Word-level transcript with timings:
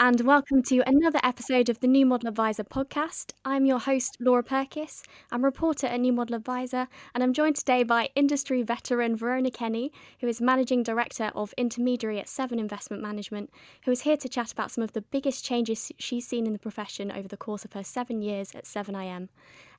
and 0.00 0.20
welcome 0.20 0.62
to 0.62 0.80
another 0.86 1.18
episode 1.24 1.68
of 1.68 1.80
the 1.80 1.88
New 1.88 2.06
Model 2.06 2.28
Advisor 2.28 2.62
podcast. 2.62 3.32
I'm 3.44 3.66
your 3.66 3.80
host, 3.80 4.16
Laura 4.20 4.44
Purkess. 4.44 5.02
I'm 5.32 5.44
reporter 5.44 5.88
at 5.88 5.98
New 5.98 6.12
Model 6.12 6.36
Advisor, 6.36 6.86
and 7.14 7.24
I'm 7.24 7.32
joined 7.32 7.56
today 7.56 7.82
by 7.82 8.10
industry 8.14 8.62
veteran 8.62 9.16
Verona 9.16 9.50
Kenny, 9.50 9.90
who 10.20 10.28
is 10.28 10.40
Managing 10.40 10.84
Director 10.84 11.32
of 11.34 11.52
Intermediary 11.56 12.20
at 12.20 12.28
Seven 12.28 12.60
Investment 12.60 13.02
Management, 13.02 13.50
who 13.84 13.90
is 13.90 14.02
here 14.02 14.16
to 14.16 14.28
chat 14.28 14.52
about 14.52 14.70
some 14.70 14.84
of 14.84 14.92
the 14.92 15.02
biggest 15.02 15.44
changes 15.44 15.90
she's 15.98 16.28
seen 16.28 16.46
in 16.46 16.52
the 16.52 16.60
profession 16.60 17.10
over 17.10 17.26
the 17.26 17.36
course 17.36 17.64
of 17.64 17.72
her 17.72 17.82
seven 17.82 18.22
years 18.22 18.54
at 18.54 18.66
7IM. 18.66 19.28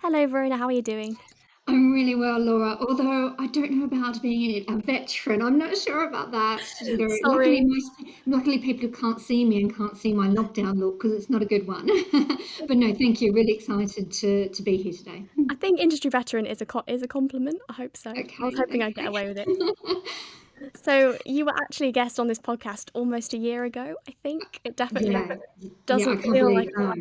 Hello, 0.01 0.27
Verona, 0.27 0.57
how 0.57 0.65
are 0.65 0.73
you 0.73 0.81
doing? 0.81 1.17
I'm 1.69 1.91
really 1.91 2.15
well, 2.15 2.39
Laura. 2.39 2.77
Although 2.81 3.35
I 3.37 3.47
don't 3.47 3.71
know 3.71 3.85
about 3.85 4.21
being 4.21 4.65
a 4.67 4.77
veteran, 4.77 5.41
I'm 5.41 5.57
not 5.57 5.77
sure 5.77 6.07
about 6.07 6.31
that. 6.31 6.61
Sorry. 6.61 7.19
Luckily, 7.23 7.61
most, 7.63 7.91
luckily, 8.25 8.57
people 8.57 8.89
who 8.89 8.91
can't 8.95 9.21
see 9.21 9.45
me 9.45 9.61
and 9.61 9.75
can't 9.75 9.95
see 9.95 10.13
my 10.13 10.27
lockdown 10.27 10.77
look 10.77 10.99
because 10.99 11.15
it's 11.15 11.29
not 11.29 11.41
a 11.41 11.45
good 11.45 11.67
one. 11.67 11.87
but 12.67 12.77
no, 12.77 12.93
thank 12.93 13.21
you. 13.21 13.33
Really 13.33 13.53
excited 13.53 14.11
to, 14.11 14.49
to 14.49 14.63
be 14.63 14.77
here 14.77 14.93
today. 14.93 15.23
I 15.51 15.55
think 15.55 15.79
industry 15.79 16.09
veteran 16.09 16.45
is 16.47 16.61
a 16.61 16.65
co- 16.65 16.83
is 16.87 17.03
a 17.03 17.07
compliment. 17.07 17.59
I 17.69 17.73
hope 17.73 17.95
so. 17.95 18.11
Okay, 18.11 18.35
I 18.41 18.45
was 18.45 18.57
hoping 18.57 18.81
okay. 18.81 18.87
I'd 18.87 18.95
get 18.95 19.07
away 19.07 19.27
with 19.27 19.37
it. 19.37 19.47
So 20.83 21.17
you 21.25 21.45
were 21.45 21.53
actually 21.55 21.87
a 21.87 21.91
guest 21.93 22.19
on 22.19 22.27
this 22.27 22.37
podcast 22.37 22.89
almost 22.93 23.33
a 23.33 23.37
year 23.37 23.63
ago. 23.63 23.95
I 24.09 24.13
think 24.23 24.59
it 24.65 24.75
definitely 24.75 25.11
Yeah, 25.11 25.37
doesn't 25.85 26.25
yeah, 26.25 26.31
feel 26.33 26.53
like 26.53 26.69
that. 26.75 26.97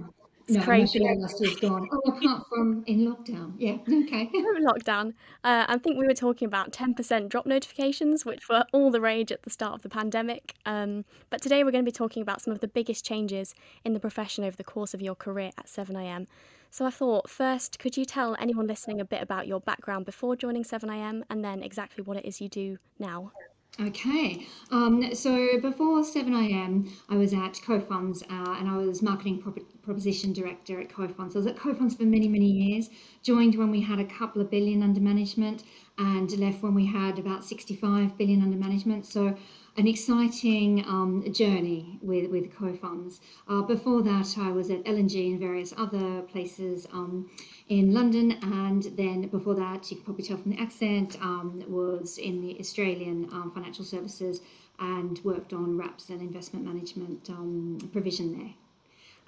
It's 0.48 0.56
No, 0.56 0.62
crazy. 0.64 1.04
have 1.04 1.60
gone. 1.60 1.86
Oh, 1.92 2.00
apart 2.06 2.46
from 2.48 2.82
in 2.86 3.00
lockdown. 3.00 3.52
Yeah, 3.58 3.72
okay. 4.04 4.30
lockdown. 4.60 5.08
Uh, 5.44 5.66
I 5.68 5.76
think 5.76 5.98
we 5.98 6.06
were 6.06 6.14
talking 6.14 6.46
about 6.46 6.72
10% 6.72 7.28
drop 7.28 7.44
notifications, 7.44 8.24
which 8.24 8.48
were 8.48 8.64
all 8.72 8.90
the 8.90 9.00
rage 9.00 9.30
at 9.30 9.42
the 9.42 9.50
start 9.50 9.74
of 9.74 9.82
the 9.82 9.90
pandemic. 9.90 10.54
Um, 10.64 11.04
but 11.28 11.42
today 11.42 11.62
we're 11.64 11.70
going 11.70 11.84
to 11.84 11.88
be 11.90 11.94
talking 11.94 12.22
about 12.22 12.40
some 12.40 12.54
of 12.54 12.60
the 12.60 12.68
biggest 12.68 13.04
changes 13.04 13.54
in 13.84 13.92
the 13.92 14.00
profession 14.00 14.42
over 14.42 14.56
the 14.56 14.64
course 14.64 14.94
of 14.94 15.02
your 15.02 15.14
career 15.14 15.50
at 15.58 15.66
7IM. 15.66 16.26
So 16.70 16.86
I 16.86 16.90
thought, 16.90 17.28
first, 17.28 17.78
could 17.78 17.98
you 17.98 18.06
tell 18.06 18.34
anyone 18.38 18.66
listening 18.66 19.02
a 19.02 19.04
bit 19.04 19.20
about 19.22 19.46
your 19.46 19.60
background 19.60 20.06
before 20.06 20.34
joining 20.34 20.64
7IM 20.64 21.24
and 21.28 21.44
then 21.44 21.62
exactly 21.62 22.02
what 22.02 22.16
it 22.16 22.24
is 22.24 22.40
you 22.40 22.48
do 22.48 22.78
now? 22.98 23.32
Okay, 23.80 24.44
um, 24.72 25.14
so 25.14 25.60
before 25.60 26.00
7IM, 26.00 26.90
I 27.08 27.16
was 27.16 27.32
at 27.32 27.52
CoFunds 27.64 28.24
uh, 28.24 28.58
and 28.58 28.68
I 28.68 28.76
was 28.76 29.02
marketing 29.02 29.40
prop- 29.40 29.60
proposition 29.82 30.32
director 30.32 30.80
at 30.80 30.88
CoFunds. 30.88 31.36
I 31.36 31.38
was 31.38 31.46
at 31.46 31.56
CoFunds 31.56 31.96
for 31.96 32.02
many, 32.02 32.26
many 32.26 32.50
years, 32.50 32.90
joined 33.22 33.54
when 33.56 33.70
we 33.70 33.80
had 33.80 34.00
a 34.00 34.04
couple 34.04 34.42
of 34.42 34.50
billion 34.50 34.82
under 34.82 35.00
management 35.00 35.62
and 35.96 36.28
left 36.38 36.60
when 36.60 36.74
we 36.74 36.86
had 36.86 37.20
about 37.20 37.44
65 37.44 38.18
billion 38.18 38.42
under 38.42 38.56
management. 38.56 39.06
So 39.06 39.36
an 39.78 39.86
exciting 39.86 40.84
um, 40.86 41.24
journey 41.32 42.00
with, 42.02 42.28
with 42.32 42.52
CoFunds. 42.52 43.20
Uh, 43.46 43.62
before 43.62 44.02
that, 44.02 44.34
I 44.36 44.50
was 44.50 44.70
at 44.70 44.82
L&G 44.84 45.30
and 45.30 45.38
various 45.38 45.72
other 45.76 46.22
places 46.22 46.88
um, 46.92 47.30
in 47.68 47.94
London, 47.94 48.32
and 48.42 48.82
then 48.96 49.28
before 49.28 49.54
that, 49.54 49.88
you 49.88 49.98
can 49.98 50.04
probably 50.04 50.24
tell 50.24 50.36
from 50.36 50.50
the 50.50 50.60
accent, 50.60 51.16
um, 51.22 51.62
was 51.68 52.18
in 52.18 52.40
the 52.40 52.58
Australian 52.58 53.28
um, 53.30 53.52
financial 53.54 53.84
services 53.84 54.40
and 54.80 55.20
worked 55.22 55.52
on 55.52 55.78
wraps 55.78 56.10
and 56.10 56.20
investment 56.22 56.64
management 56.66 57.30
um, 57.30 57.78
provision 57.92 58.36
there. 58.36 58.54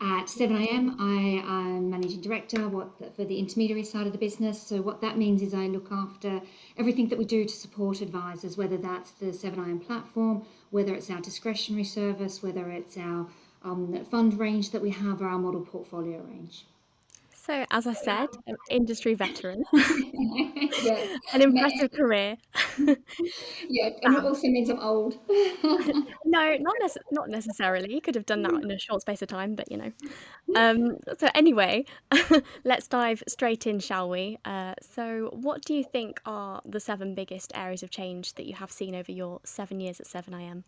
At 0.02 0.28
7IM, 0.28 0.96
I 0.98 1.42
am 1.46 1.90
managing 1.90 2.22
director 2.22 2.56
the, 2.56 3.10
for 3.14 3.24
the 3.26 3.38
intermediary 3.38 3.84
side 3.84 4.06
of 4.06 4.12
the 4.12 4.18
business. 4.18 4.62
So, 4.62 4.80
what 4.80 5.02
that 5.02 5.18
means 5.18 5.42
is 5.42 5.52
I 5.52 5.66
look 5.66 5.88
after 5.92 6.40
everything 6.78 7.08
that 7.08 7.18
we 7.18 7.26
do 7.26 7.44
to 7.44 7.54
support 7.54 8.00
advisors, 8.00 8.56
whether 8.56 8.78
that's 8.78 9.10
the 9.10 9.26
7IM 9.26 9.84
platform, 9.86 10.46
whether 10.70 10.94
it's 10.94 11.10
our 11.10 11.20
discretionary 11.20 11.84
service, 11.84 12.42
whether 12.42 12.70
it's 12.70 12.96
our 12.96 13.26
um, 13.62 14.02
fund 14.06 14.38
range 14.38 14.70
that 14.70 14.80
we 14.80 14.88
have, 14.88 15.20
or 15.20 15.26
our 15.26 15.38
model 15.38 15.60
portfolio 15.60 16.22
range. 16.22 16.64
So, 17.42 17.64
as 17.70 17.86
I 17.86 17.94
said, 17.94 18.28
an 18.46 18.56
industry 18.70 19.14
veteran, 19.14 19.64
an 19.72 21.40
impressive 21.40 21.90
career. 21.90 22.36
yeah, 22.78 23.90
and 24.02 24.16
it 24.16 24.24
also 24.24 24.46
means 24.48 24.68
I'm 24.68 24.78
old. 24.78 25.18
No, 26.26 26.56
not 26.58 26.74
nece- 26.84 26.98
not 27.10 27.30
necessarily. 27.30 27.94
You 27.94 28.02
could 28.02 28.14
have 28.14 28.26
done 28.26 28.42
that 28.42 28.52
in 28.52 28.70
a 28.70 28.78
short 28.78 29.00
space 29.00 29.22
of 29.22 29.28
time, 29.28 29.54
but 29.54 29.70
you 29.70 29.78
know. 29.78 29.90
Um, 30.54 30.98
so 31.18 31.28
anyway, 31.34 31.86
let's 32.64 32.86
dive 32.86 33.22
straight 33.26 33.66
in, 33.66 33.80
shall 33.80 34.10
we? 34.10 34.38
Uh, 34.44 34.74
so, 34.82 35.30
what 35.32 35.64
do 35.64 35.74
you 35.74 35.82
think 35.82 36.20
are 36.26 36.60
the 36.66 36.80
seven 36.80 37.14
biggest 37.14 37.52
areas 37.54 37.82
of 37.82 37.90
change 37.90 38.34
that 38.34 38.44
you 38.44 38.54
have 38.54 38.70
seen 38.70 38.94
over 38.94 39.10
your 39.10 39.40
seven 39.44 39.80
years 39.80 39.98
at 39.98 40.06
Seven 40.06 40.34
IM? 40.34 40.64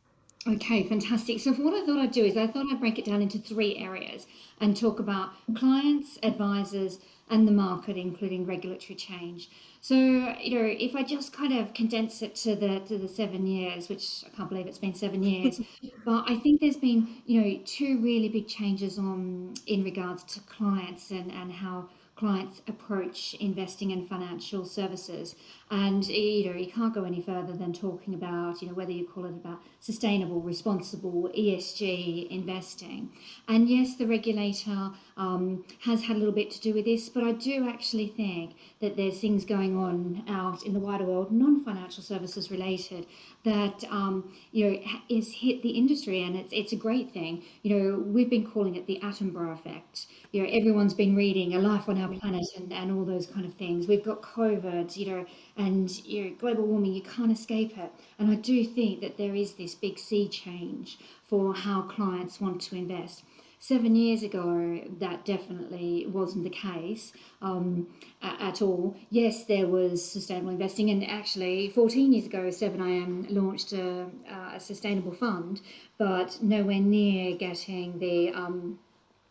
Okay, 0.47 0.83
fantastic. 0.83 1.39
So, 1.39 1.53
what 1.53 1.73
I 1.73 1.87
thought 1.87 2.01
I'd 2.01 2.11
do 2.11 2.25
is 2.25 2.37
I 2.37 2.49
thought 2.49 2.67
I'd 2.71 2.81
break 2.81 2.99
it 2.99 3.05
down 3.05 3.23
into 3.23 3.39
three 3.39 3.77
areas 3.77 4.27
and 4.61 4.77
talk 4.77 4.99
about 4.99 5.31
clients, 5.55 6.19
advisors, 6.21 6.99
and 7.31 7.47
the 7.47 7.53
market, 7.53 7.97
including 7.97 8.45
regulatory 8.45 8.97
change. 8.97 9.51
So, 9.81 9.95
you 9.95 10.59
know, 10.59 10.67
if 10.67 10.97
I 10.97 11.05
just 11.05 11.33
kind 11.33 11.53
of 11.57 11.73
condense 11.75 12.23
it 12.23 12.35
to 12.37 12.57
the 12.57 12.81
to 12.89 12.99
the 12.99 13.07
seven 13.07 13.47
years, 13.47 13.89
which 13.89 14.25
I 14.27 14.37
can't 14.37 14.49
believe 14.49 14.67
it's 14.67 14.79
been 14.79 14.95
seven 14.95 15.23
years, 15.23 15.61
but 16.05 16.25
I 16.29 16.37
think 16.37 16.61
there's 16.61 16.77
been, 16.77 17.23
you 17.25 17.41
know, 17.41 17.61
two 17.65 18.01
really 18.03 18.29
big 18.29 18.49
changes 18.49 18.99
on 18.99 19.55
in 19.69 19.85
regards 19.85 20.25
to 20.25 20.41
clients 20.41 21.13
and 21.13 21.31
and 21.31 21.53
how 21.53 21.89
clients 22.17 22.63
approach 22.69 23.35
investing 23.35 23.93
in 23.93 24.07
financial 24.07 24.65
services. 24.65 25.37
And 25.73 26.07
you 26.07 26.51
know, 26.51 26.59
you 26.59 26.71
can't 26.71 26.95
go 26.95 27.05
any 27.05 27.23
further 27.23 27.55
than 27.55 27.73
talking 27.73 28.13
about, 28.13 28.61
you 28.61 28.69
know, 28.69 28.75
whether 28.75 28.93
you 28.93 29.09
call 29.09 29.25
it 29.25 29.31
about 29.31 29.63
sustainable, 29.81 30.39
responsible, 30.43 31.31
ESG 31.35 32.29
investing. 32.29 33.11
And 33.49 33.71
yes, 33.71 33.97
the 33.97 34.07
regulator 34.07 34.91
um, 35.17 35.65
has 35.81 36.03
had 36.03 36.17
a 36.17 36.19
little 36.19 36.35
bit 36.35 36.51
to 36.51 36.61
do 36.61 36.75
with 36.75 36.85
this, 36.85 37.09
but 37.09 37.25
I 37.25 37.33
do 37.33 37.67
actually 37.71 38.09
think 38.09 38.55
that 38.83 38.99
there's 38.99 39.19
things 39.19 39.47
going 39.47 39.75
on 39.79 40.23
out 40.29 40.63
in 40.63 40.75
the 40.75 40.79
wider 40.79 41.05
world, 41.05 41.33
non-financial 41.33 42.03
services 42.03 42.51
related, 42.51 43.07
that 43.45 43.83
um, 43.91 44.31
you 44.53 44.71
know 44.71 44.81
is 45.09 45.33
hit 45.33 45.63
the 45.63 45.71
industry, 45.71 46.23
and 46.23 46.37
it's 46.37 46.53
it's 46.53 46.73
a 46.73 46.77
great 46.77 47.13
thing. 47.13 47.45
You 47.63 47.77
know, 47.77 47.99
we've 47.99 48.29
been 48.29 48.47
calling 48.47 48.77
it 48.77 48.87
the 48.87 49.01
Attenborough 49.03 49.55
effect. 49.55 50.07
You 50.33 50.43
know, 50.43 50.49
everyone's 50.51 50.95
been 50.95 51.17
reading 51.17 51.55
A 51.55 51.59
Life 51.59 51.89
on 51.89 52.01
Our 52.01 52.09
Planet 52.09 52.47
and, 52.57 52.73
and 52.73 52.93
all 52.93 53.05
those 53.05 53.27
kind 53.27 53.45
of 53.45 53.55
things. 53.55 53.87
We've 53.87 54.05
got 54.05 54.23
COVID, 54.23 54.97
you 54.97 55.07
know, 55.07 55.27
and 55.57 55.91
you 56.05 56.25
know, 56.25 56.37
global 56.39 56.65
warming. 56.65 56.93
You 56.93 57.03
can't 57.03 57.33
escape 57.33 57.77
it. 57.79 57.93
And 58.19 58.31
I 58.31 58.37
do 58.37 58.65
think 58.65 59.01
that 59.01 59.17
there 59.17 59.35
is 59.35 59.55
this 59.55 59.75
big 59.75 59.99
sea 59.99 60.29
change 60.29 60.99
for 61.29 61.55
how 61.55 61.83
clients 61.83 62.41
want 62.41 62.61
to 62.63 62.77
invest. 62.77 63.23
Seven 63.59 63.95
years 63.95 64.25
ago, 64.25 64.81
that 64.99 65.25
definitely 65.25 66.05
wasn't 66.09 66.43
the 66.43 66.51
case 66.51 67.13
um, 67.41 67.87
at 68.21 68.61
all. 68.61 68.97
Yes, 69.09 69.45
there 69.45 69.69
was 69.69 70.05
sustainable 70.05 70.51
investing, 70.51 70.91
and 70.91 71.09
actually, 71.09 71.69
14 71.69 72.13
years 72.13 72.27
ago, 72.27 72.49
7IM 72.49 73.31
launched 73.31 73.73
a, 73.73 74.07
a 74.29 74.59
sustainable 74.59 75.13
fund, 75.13 75.61
but 75.97 76.43
nowhere 76.43 76.81
near 76.81 77.37
getting 77.37 78.01
the 78.01 78.33
um, 78.33 78.81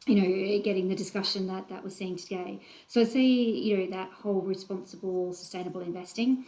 you 0.07 0.15
know, 0.15 0.63
getting 0.63 0.87
the 0.87 0.95
discussion 0.95 1.47
that 1.47 1.69
that 1.69 1.83
we're 1.83 1.89
seeing 1.89 2.15
today. 2.15 2.59
So 2.87 3.01
I'd 3.01 3.11
say, 3.11 3.21
you 3.21 3.77
know, 3.77 3.91
that 3.91 4.11
whole 4.11 4.41
responsible, 4.41 5.33
sustainable 5.33 5.81
investing. 5.81 6.45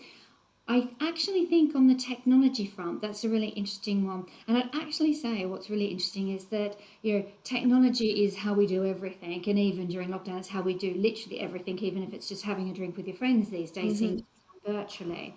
I 0.65 0.89
actually 1.01 1.45
think 1.45 1.75
on 1.75 1.87
the 1.87 1.95
technology 1.95 2.65
front, 2.65 3.01
that's 3.01 3.25
a 3.25 3.29
really 3.29 3.49
interesting 3.49 4.07
one. 4.07 4.25
And 4.47 4.57
I'd 4.57 4.69
actually 4.73 5.13
say 5.13 5.45
what's 5.45 5.69
really 5.69 5.87
interesting 5.87 6.29
is 6.29 6.45
that, 6.45 6.77
you 7.01 7.19
know, 7.19 7.25
technology 7.43 8.23
is 8.23 8.35
how 8.37 8.53
we 8.53 8.65
do 8.65 8.85
everything. 8.85 9.43
And 9.47 9.59
even 9.59 9.87
during 9.87 10.09
lockdown, 10.09 10.39
it's 10.39 10.47
how 10.47 10.61
we 10.61 10.73
do 10.73 10.93
literally 10.93 11.41
everything, 11.41 11.77
even 11.79 12.01
if 12.01 12.13
it's 12.13 12.29
just 12.29 12.43
having 12.43 12.69
a 12.69 12.73
drink 12.73 12.95
with 12.95 13.07
your 13.07 13.17
friends 13.17 13.49
these 13.49 13.71
days, 13.71 13.99
be 13.99 14.23
virtually. 14.65 15.35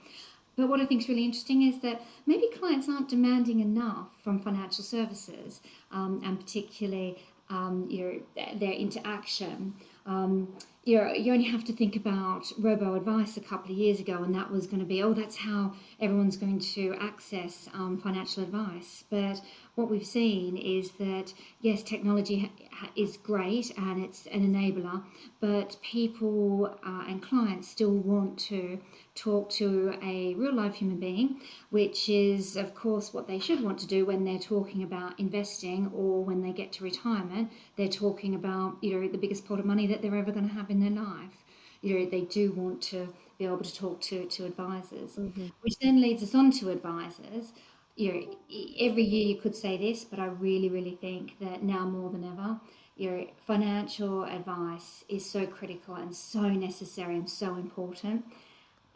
But 0.57 0.69
what 0.69 0.81
I 0.81 0.87
think 0.87 1.03
is 1.03 1.09
really 1.09 1.25
interesting 1.25 1.63
is 1.63 1.81
that 1.81 2.01
maybe 2.27 2.49
clients 2.57 2.89
aren't 2.89 3.09
demanding 3.09 3.59
enough 3.61 4.09
from 4.23 4.39
financial 4.39 4.85
services, 4.85 5.61
um, 5.91 6.23
and 6.25 6.39
particularly 6.39 7.19
um, 7.51 7.87
you 7.89 8.05
know, 8.05 8.21
their, 8.35 8.59
their 8.59 8.73
interaction. 8.73 9.75
Um, 10.07 10.57
you 10.85 10.99
know, 10.99 11.13
you 11.13 11.33
only 11.33 11.47
have 11.47 11.65
to 11.65 11.73
think 11.73 11.97
about 11.97 12.53
robo 12.59 12.95
advice 12.95 13.37
a 13.37 13.41
couple 13.41 13.73
of 13.73 13.79
years 13.79 13.99
ago, 13.99 14.23
and 14.23 14.35
that 14.35 14.51
was 14.51 14.67
going 14.67 14.79
to 14.79 14.87
be, 14.87 15.03
oh, 15.03 15.13
that's 15.13 15.37
how 15.37 15.73
everyone's 16.01 16.37
going 16.37 16.59
to 16.59 16.95
access 17.01 17.69
um, 17.73 17.99
financial 17.99 18.43
advice. 18.43 19.05
But 19.11 19.41
what 19.75 19.91
we've 19.91 20.07
seen 20.07 20.57
is 20.57 20.91
that 20.93 21.33
yes, 21.61 21.83
technology 21.83 22.53
is 22.95 23.17
great 23.17 23.77
and 23.79 24.05
it's 24.05 24.27
an 24.27 24.53
enabler, 24.53 25.03
but 25.41 25.77
people 25.83 26.79
uh, 26.87 27.05
and 27.09 27.23
clients 27.23 27.69
still 27.69 27.97
want 27.97 28.39
to 28.39 28.79
talk 29.15 29.49
to 29.51 29.95
a 30.03 30.35
real 30.35 30.55
life 30.55 30.75
human 30.75 30.99
being, 30.99 31.41
which 31.71 32.09
is, 32.09 32.57
of 32.57 32.75
course, 32.75 33.15
what 33.15 33.27
they 33.27 33.39
should 33.39 33.63
want 33.63 33.79
to 33.79 33.87
do 33.87 34.05
when 34.05 34.25
they're 34.25 34.39
talking 34.39 34.83
about 34.83 35.19
investing 35.19 35.91
or 35.95 36.23
when 36.23 36.43
they 36.43 36.53
get 36.53 36.73
to 36.73 36.85
retirement. 36.85 37.51
They're 37.77 37.89
talking 37.89 38.35
about, 38.35 38.77
you 38.83 38.95
know, 38.95 39.09
the 39.09 39.19
biggest 39.19 39.47
pot 39.47 39.59
of 39.59 39.65
money 39.65 39.87
that 39.87 40.03
they're 40.03 40.17
ever 40.17 40.33
going 40.33 40.49
to 40.49 40.55
have 40.55 40.71
in 40.71 40.81
their 40.81 40.91
life. 40.91 41.45
You 41.81 41.99
know, 41.99 42.11
they 42.11 42.23
do 42.23 42.53
want 42.53 42.83
to 42.83 43.09
be 43.39 43.45
able 43.45 43.59
to 43.59 43.75
talk 43.75 44.01
to, 44.03 44.27
to 44.27 44.45
advisors, 44.45 45.19
which 45.61 45.79
then 45.81 46.01
leads 46.01 46.23
us 46.23 46.35
on 46.35 46.51
to 46.53 46.71
advisors. 46.71 47.53
you 47.97 48.13
know, 48.13 48.37
every 48.79 49.03
year 49.03 49.27
you 49.27 49.41
could 49.41 49.57
say 49.57 49.77
this, 49.77 50.05
but 50.05 50.19
I 50.19 50.27
really, 50.27 50.69
really 50.69 50.97
think 51.01 51.39
that 51.41 51.63
now 51.63 51.85
more 51.87 52.11
than 52.11 52.25
ever, 52.25 52.61
your 52.97 53.17
know, 53.19 53.27
financial 53.47 54.25
advice 54.25 55.05
is 55.09 55.29
so 55.31 55.47
critical 55.47 55.95
and 55.95 56.15
so 56.15 56.49
necessary 56.49 57.15
and 57.17 57.29
so 57.29 57.57
important. 57.57 58.25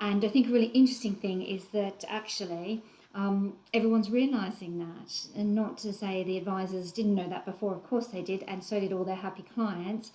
And 0.00 0.24
I 0.24 0.28
think 0.28 0.48
a 0.48 0.50
really 0.52 0.66
interesting 0.66 1.14
thing 1.14 1.42
is 1.42 1.66
that 1.68 2.04
actually 2.08 2.82
um, 3.14 3.58
everyone's 3.74 4.10
realizing 4.10 4.78
that, 4.78 5.26
and 5.34 5.54
not 5.54 5.78
to 5.78 5.92
say 5.92 6.22
the 6.24 6.38
advisors 6.38 6.92
didn't 6.92 7.14
know 7.14 7.28
that 7.28 7.44
before. 7.44 7.74
Of 7.74 7.82
course 7.84 8.06
they 8.08 8.22
did, 8.22 8.44
and 8.46 8.62
so 8.64 8.80
did 8.80 8.92
all 8.92 9.04
their 9.04 9.16
happy 9.16 9.42
clients. 9.42 10.12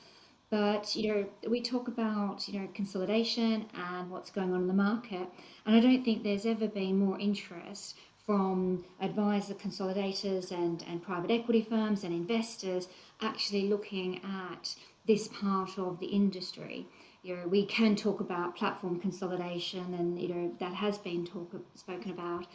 But 0.50 0.96
you 0.96 1.14
know, 1.14 1.26
we 1.50 1.62
talk 1.62 1.88
about 1.88 2.48
you 2.48 2.60
know 2.60 2.68
consolidation 2.74 3.66
and 3.74 4.12
what's 4.12 4.30
going 4.30 4.54
on 4.54 4.62
in 4.62 4.68
the 4.68 4.74
market, 4.74 5.28
and 5.66 5.76
I 5.76 5.80
don't 5.80 6.04
think 6.04 6.24
there's 6.24 6.46
ever 6.46 6.68
been 6.68 7.00
more 7.00 7.20
interest 7.20 7.98
from 8.26 8.84
advisor 9.02 9.54
consolidators 9.54 10.52
and, 10.52 10.84
and 10.88 11.02
private 11.04 11.30
equity 11.30 11.62
firms 11.62 12.04
and 12.04 12.12
investors 12.14 12.88
actually 13.22 13.70
looking 13.70 14.20
at 14.24 14.76
this 15.06 15.28
part 15.28 15.78
of 15.78 16.00
the 16.00 16.08
industry. 16.08 16.88
You 17.22 17.36
know, 17.36 17.48
we 17.48 17.66
can 17.66 17.96
talk 17.96 18.20
about 18.20 18.56
platform 18.56 19.00
consolidation, 19.00 19.94
and 19.94 20.20
you 20.20 20.30
know 20.30 20.56
that 20.60 20.74
has 20.74 20.98
been 20.98 21.26
talk, 21.26 21.52
spoken 21.74 22.12
about, 22.12 22.46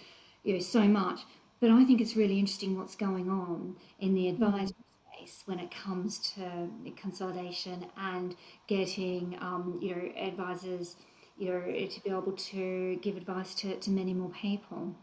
you 0.45 0.55
know, 0.55 0.61
so 0.61 0.83
much. 0.85 1.21
But 1.61 1.71
I 1.71 1.85
think 1.85 2.01
it's 2.01 2.17
really 2.17 2.39
interesting 2.39 2.79
what's 2.79 2.97
going 2.97 3.29
on 3.29 3.77
in 3.99 4.15
the 4.15 4.27
mm-hmm. 4.27 4.43
advisory 4.43 4.77
space 5.21 5.43
when 5.47 5.59
it 5.59 5.71
comes 5.71 6.19
to 6.35 6.69
consolidation 6.97 7.87
and 7.97 8.37
getting, 8.67 9.37
um, 9.41 9.79
you 9.81 9.95
know, 9.95 10.03
advisors, 10.17 10.97
you 11.39 11.49
know, 11.49 11.61
to 11.61 12.01
be 12.03 12.11
able 12.11 12.33
to 12.33 12.99
give 13.03 13.17
advice 13.17 13.55
to, 13.57 13.77
to 13.77 13.91
many 13.91 14.15
more 14.15 14.31
people. 14.31 14.95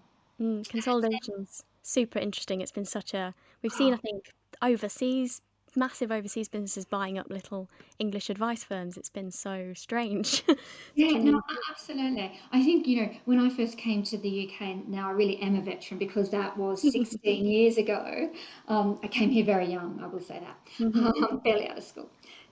Mm, 0.41 0.67
consolidation's 0.69 1.63
super 1.81 2.19
interesting. 2.19 2.61
It's 2.61 2.71
been 2.71 2.85
such 2.85 3.13
a 3.13 3.33
we've 3.61 3.71
seen 3.71 3.93
I 3.93 3.97
think 3.97 4.31
overseas 4.61 5.41
massive 5.75 6.11
overseas 6.11 6.47
businesses 6.47 6.85
buying 6.85 7.17
up 7.17 7.29
little 7.29 7.69
English 7.99 8.29
advice 8.29 8.63
firms. 8.63 8.97
It's 8.97 9.09
been 9.09 9.31
so 9.31 9.73
strange. 9.75 10.43
yeah, 10.95 11.17
no, 11.17 11.41
absolutely. 11.69 12.31
I 12.51 12.63
think, 12.63 12.87
you 12.87 13.01
know, 13.01 13.11
when 13.25 13.39
I 13.39 13.49
first 13.49 13.77
came 13.77 14.03
to 14.03 14.17
the 14.17 14.49
UK, 14.49 14.87
now 14.87 15.09
I 15.09 15.11
really 15.11 15.37
am 15.37 15.55
a 15.55 15.61
veteran 15.61 15.99
because 15.99 16.29
that 16.31 16.57
was 16.57 16.81
16 16.91 17.45
years 17.45 17.77
ago. 17.77 18.31
Um, 18.67 18.99
I 19.03 19.07
came 19.07 19.29
here 19.29 19.45
very 19.45 19.67
young, 19.71 19.99
I 20.01 20.07
will 20.07 20.19
say 20.19 20.39
that, 20.39 20.57
mm-hmm. 20.79 21.23
um, 21.23 21.41
barely 21.43 21.67
out 21.69 21.77
of 21.77 21.83
school. 21.83 22.09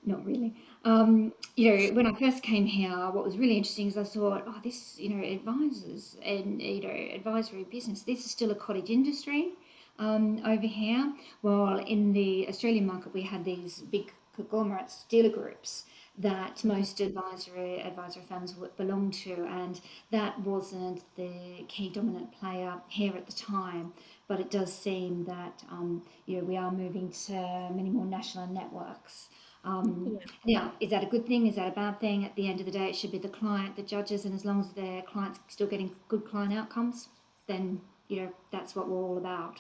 Not 0.08 0.24
really. 0.24 0.54
Um, 0.84 1.34
you 1.56 1.76
know, 1.76 1.96
when 1.96 2.06
I 2.06 2.14
first 2.14 2.44
came 2.44 2.68
here, 2.68 2.92
what 2.92 3.26
was 3.26 3.38
really 3.38 3.58
interesting 3.58 3.88
is 3.88 3.98
I 3.98 4.04
thought, 4.04 4.44
oh, 4.46 4.60
this, 4.64 5.00
you 5.00 5.10
know, 5.10 5.26
advisors 5.26 6.16
and, 6.24 6.62
you 6.62 6.82
know, 6.82 7.16
advisory 7.16 7.64
business, 7.64 8.04
this 8.04 8.24
is 8.24 8.30
still 8.30 8.52
a 8.52 8.56
cottage 8.56 8.92
industry 8.92 9.54
um, 10.00 10.42
over 10.46 10.68
here. 10.68 11.14
While 11.42 11.80
in 11.80 12.14
the 12.14 12.48
Australian 12.48 12.86
market, 12.86 13.14
we 13.14 13.24
had 13.24 13.46
these 13.46 13.82
big 13.82 14.12
conglomerates, 14.36 15.06
dealer 15.10 15.30
groups 15.30 15.86
that 16.18 16.64
most 16.64 17.02
advisory 17.02 17.82
advisory 17.82 18.24
firms 18.28 18.54
belong 18.78 19.12
to, 19.12 19.34
and 19.50 19.82
that 20.12 20.40
wasn't 20.42 21.04
the 21.16 21.66
key 21.68 21.90
dominant 21.90 22.32
player 22.32 22.76
here 22.88 23.14
at 23.16 23.26
the 23.26 23.34
time. 23.34 23.94
But 24.28 24.40
it 24.40 24.50
does 24.50 24.74
seem 24.74 25.26
that 25.26 25.64
um, 25.70 26.04
you 26.26 26.38
know 26.38 26.44
we 26.46 26.58
are 26.58 26.72
moving 26.72 27.12
to 27.28 27.70
many 27.74 27.90
more 27.90 28.06
national 28.06 28.48
networks. 28.48 29.30
Um, 29.66 30.20
yeah. 30.46 30.60
Now, 30.60 30.74
is 30.80 30.92
that 30.92 31.04
a 31.04 31.08
good 31.08 31.26
thing? 31.26 31.48
Is 31.48 31.56
that 31.56 31.68
a 31.68 31.72
bad 31.72 32.00
thing? 32.00 32.24
At 32.24 32.36
the 32.36 32.48
end 32.48 32.60
of 32.60 32.66
the 32.68 32.72
day, 32.72 32.90
it 32.90 32.96
should 32.96 33.12
be 33.12 33.18
the 33.18 33.30
client 33.30 33.76
the 33.76 33.84
judges, 33.84 34.26
and 34.26 34.34
as 34.34 34.46
long 34.46 34.62
as 34.62 34.70
their 34.70 35.02
clients 35.02 35.40
still 35.48 35.68
getting 35.68 35.92
good 36.08 36.26
client 36.26 36.54
outcomes, 36.54 37.10
then 37.48 37.82
you 38.08 38.22
know 38.22 38.30
that's 38.52 38.76
what 38.76 38.88
we're 38.88 39.04
all 39.04 39.18
about. 39.18 39.60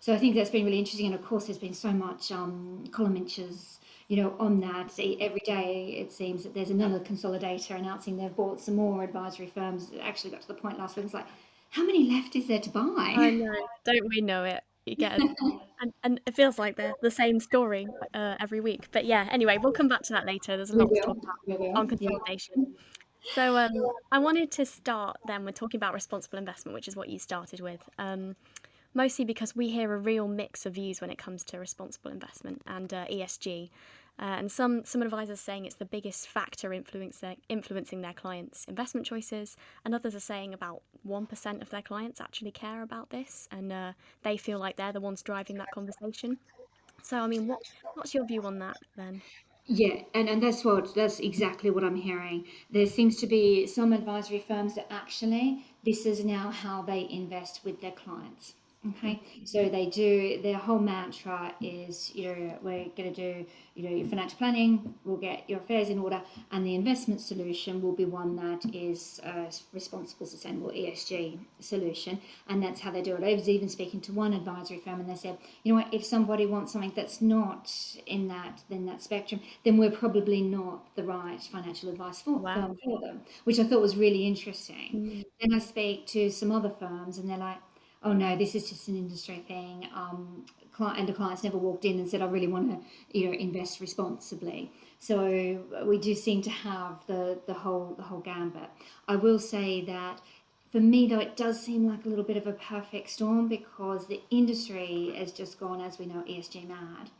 So 0.00 0.14
I 0.14 0.18
think 0.18 0.34
that's 0.34 0.48
been 0.48 0.64
really 0.64 0.78
interesting, 0.78 1.06
and 1.06 1.14
of 1.14 1.22
course, 1.22 1.46
there's 1.46 1.58
been 1.58 1.74
so 1.74 1.92
much 1.92 2.32
um, 2.32 2.86
column 2.90 3.18
inches, 3.18 3.80
you 4.08 4.16
know, 4.16 4.34
on 4.40 4.58
that. 4.60 4.98
Every 4.98 5.42
day, 5.44 5.94
it 6.00 6.10
seems 6.10 6.42
that 6.42 6.54
there's 6.54 6.70
another 6.70 6.98
consolidator 6.98 7.76
announcing 7.76 8.16
they've 8.16 8.34
bought 8.34 8.62
some 8.62 8.76
more 8.76 9.04
advisory 9.04 9.46
firms. 9.46 9.90
It 9.92 9.98
actually 9.98 10.30
got 10.30 10.40
to 10.40 10.48
the 10.48 10.54
point 10.54 10.78
last 10.78 10.96
week. 10.96 11.04
It's 11.04 11.12
like, 11.12 11.26
how 11.68 11.84
many 11.84 12.10
left 12.10 12.34
is 12.34 12.48
there 12.48 12.60
to 12.60 12.70
buy? 12.70 13.14
I 13.14 13.30
know. 13.30 13.54
Don't 13.84 14.08
we 14.08 14.22
know 14.22 14.44
it? 14.44 14.62
Get, 14.98 15.20
and, 15.80 15.92
and 16.02 16.20
it 16.26 16.34
feels 16.34 16.58
like 16.58 16.76
the 16.76 16.94
the 17.02 17.10
same 17.10 17.38
story 17.38 17.86
uh, 18.14 18.36
every 18.40 18.60
week. 18.60 18.88
But 18.90 19.04
yeah, 19.04 19.28
anyway, 19.30 19.58
we'll 19.58 19.72
come 19.72 19.86
back 19.86 20.00
to 20.04 20.14
that 20.14 20.24
later. 20.24 20.56
There's 20.56 20.70
a 20.70 20.76
lot 20.76 20.88
to 20.88 21.00
talk 21.02 21.18
about 21.18 21.76
on 21.76 21.86
consolidation. 21.86 22.74
So 23.34 23.56
um, 23.56 23.70
I 24.10 24.18
wanted 24.18 24.50
to 24.52 24.64
start 24.64 25.18
then 25.26 25.44
with 25.44 25.54
talking 25.54 25.78
about 25.78 25.92
responsible 25.92 26.38
investment, 26.38 26.74
which 26.74 26.88
is 26.88 26.96
what 26.96 27.10
you 27.10 27.18
started 27.18 27.60
with. 27.60 27.86
Um, 27.98 28.34
mostly 28.94 29.24
because 29.24 29.54
we 29.54 29.68
hear 29.68 29.92
a 29.92 29.98
real 29.98 30.28
mix 30.28 30.66
of 30.66 30.74
views 30.74 31.00
when 31.00 31.10
it 31.10 31.18
comes 31.18 31.44
to 31.44 31.58
responsible 31.58 32.10
investment 32.10 32.62
and 32.66 32.92
uh, 32.92 33.06
ESG. 33.06 33.70
Uh, 34.18 34.24
and 34.24 34.52
some, 34.52 34.84
some 34.84 35.00
advisors 35.00 35.40
saying 35.40 35.64
it's 35.64 35.76
the 35.76 35.84
biggest 35.84 36.28
factor 36.28 36.74
influencing, 36.74 37.36
influencing 37.48 38.02
their 38.02 38.12
clients' 38.12 38.66
investment 38.66 39.06
choices, 39.06 39.56
and 39.84 39.94
others 39.94 40.14
are 40.14 40.20
saying 40.20 40.52
about 40.52 40.82
1% 41.08 41.62
of 41.62 41.70
their 41.70 41.80
clients 41.80 42.20
actually 42.20 42.50
care 42.50 42.82
about 42.82 43.08
this, 43.08 43.48
and 43.50 43.72
uh, 43.72 43.92
they 44.22 44.36
feel 44.36 44.58
like 44.58 44.76
they're 44.76 44.92
the 44.92 45.00
ones 45.00 45.22
driving 45.22 45.56
that 45.56 45.70
conversation. 45.72 46.36
So, 47.02 47.18
I 47.18 47.26
mean, 47.28 47.46
what, 47.46 47.60
what's 47.94 48.12
your 48.12 48.26
view 48.26 48.42
on 48.42 48.58
that 48.58 48.76
then? 48.94 49.22
Yeah, 49.66 50.02
and, 50.14 50.28
and 50.28 50.42
that's 50.42 50.64
what 50.64 50.94
that's 50.94 51.20
exactly 51.20 51.70
what 51.70 51.84
I'm 51.84 51.96
hearing. 51.96 52.44
There 52.70 52.86
seems 52.86 53.16
to 53.18 53.26
be 53.26 53.66
some 53.66 53.92
advisory 53.92 54.40
firms 54.40 54.74
that 54.74 54.88
actually 54.90 55.64
this 55.84 56.06
is 56.06 56.24
now 56.24 56.50
how 56.50 56.82
they 56.82 57.08
invest 57.08 57.60
with 57.64 57.80
their 57.80 57.92
clients. 57.92 58.54
Okay, 58.88 59.20
so 59.44 59.68
they 59.68 59.86
do 59.86 60.40
their 60.40 60.56
whole 60.56 60.78
mantra 60.78 61.52
is 61.60 62.14
you 62.14 62.28
know 62.28 62.58
we're 62.62 62.86
going 62.96 63.12
to 63.12 63.14
do 63.14 63.46
you 63.74 63.82
know 63.82 63.94
your 63.94 64.08
financial 64.08 64.38
planning, 64.38 64.94
we'll 65.04 65.18
get 65.18 65.48
your 65.50 65.58
affairs 65.58 65.90
in 65.90 65.98
order, 65.98 66.22
and 66.50 66.64
the 66.64 66.74
investment 66.74 67.20
solution 67.20 67.82
will 67.82 67.92
be 67.92 68.06
one 68.06 68.36
that 68.36 68.74
is 68.74 69.20
a 69.22 69.50
responsible, 69.74 70.24
sustainable 70.24 70.70
ESG 70.70 71.38
solution, 71.58 72.22
and 72.48 72.62
that's 72.62 72.80
how 72.80 72.90
they 72.90 73.02
do 73.02 73.14
it. 73.14 73.22
I 73.22 73.34
was 73.34 73.50
even 73.50 73.68
speaking 73.68 74.00
to 74.00 74.14
one 74.14 74.32
advisory 74.32 74.78
firm, 74.78 75.00
and 75.00 75.10
they 75.10 75.14
said, 75.14 75.36
you 75.62 75.74
know 75.74 75.82
what, 75.82 75.92
if 75.92 76.02
somebody 76.02 76.46
wants 76.46 76.72
something 76.72 76.94
that's 76.96 77.20
not 77.20 77.70
in 78.06 78.28
that 78.28 78.62
in 78.70 78.86
that 78.86 79.02
spectrum, 79.02 79.42
then 79.62 79.76
we're 79.76 79.90
probably 79.90 80.40
not 80.40 80.96
the 80.96 81.04
right 81.04 81.42
financial 81.42 81.90
advice 81.90 82.22
for, 82.22 82.38
wow. 82.38 82.74
for 82.82 82.98
them, 83.00 83.20
which 83.44 83.58
I 83.58 83.64
thought 83.64 83.82
was 83.82 83.94
really 83.94 84.26
interesting. 84.26 84.90
Mm. 84.94 85.24
Then 85.38 85.52
I 85.52 85.58
speak 85.58 86.06
to 86.08 86.30
some 86.30 86.50
other 86.50 86.70
firms, 86.70 87.18
and 87.18 87.28
they're 87.28 87.36
like 87.36 87.58
oh 88.02 88.12
no, 88.12 88.36
this 88.36 88.54
is 88.54 88.68
just 88.68 88.88
an 88.88 88.96
industry 88.96 89.44
thing. 89.46 89.86
Um, 89.94 90.44
and 90.78 91.06
the 91.06 91.12
clients 91.12 91.44
never 91.44 91.58
walked 91.58 91.84
in 91.84 91.98
and 91.98 92.08
said, 92.08 92.22
I 92.22 92.26
really 92.26 92.46
want 92.46 92.70
to, 92.70 93.18
you 93.18 93.26
know, 93.26 93.32
invest 93.32 93.80
responsibly. 93.80 94.72
So 94.98 95.62
we 95.84 95.98
do 95.98 96.14
seem 96.14 96.40
to 96.42 96.50
have 96.50 97.04
the, 97.06 97.38
the 97.46 97.52
whole 97.52 97.94
the 97.96 98.02
whole 98.02 98.20
gambit. 98.20 98.70
I 99.06 99.16
will 99.16 99.38
say 99.38 99.84
that 99.84 100.20
for 100.72 100.80
me 100.80 101.06
though 101.06 101.18
it 101.18 101.36
does 101.36 101.62
seem 101.62 101.86
like 101.86 102.04
a 102.06 102.08
little 102.08 102.24
bit 102.24 102.36
of 102.36 102.46
a 102.46 102.52
perfect 102.52 103.10
storm 103.10 103.48
because 103.48 104.06
the 104.06 104.22
industry 104.30 105.12
has 105.16 105.32
just 105.32 105.58
gone 105.60 105.80
as 105.80 105.98
we 105.98 106.06
know 106.06 106.22
ESG 106.28 106.66
mad. 106.66 107.10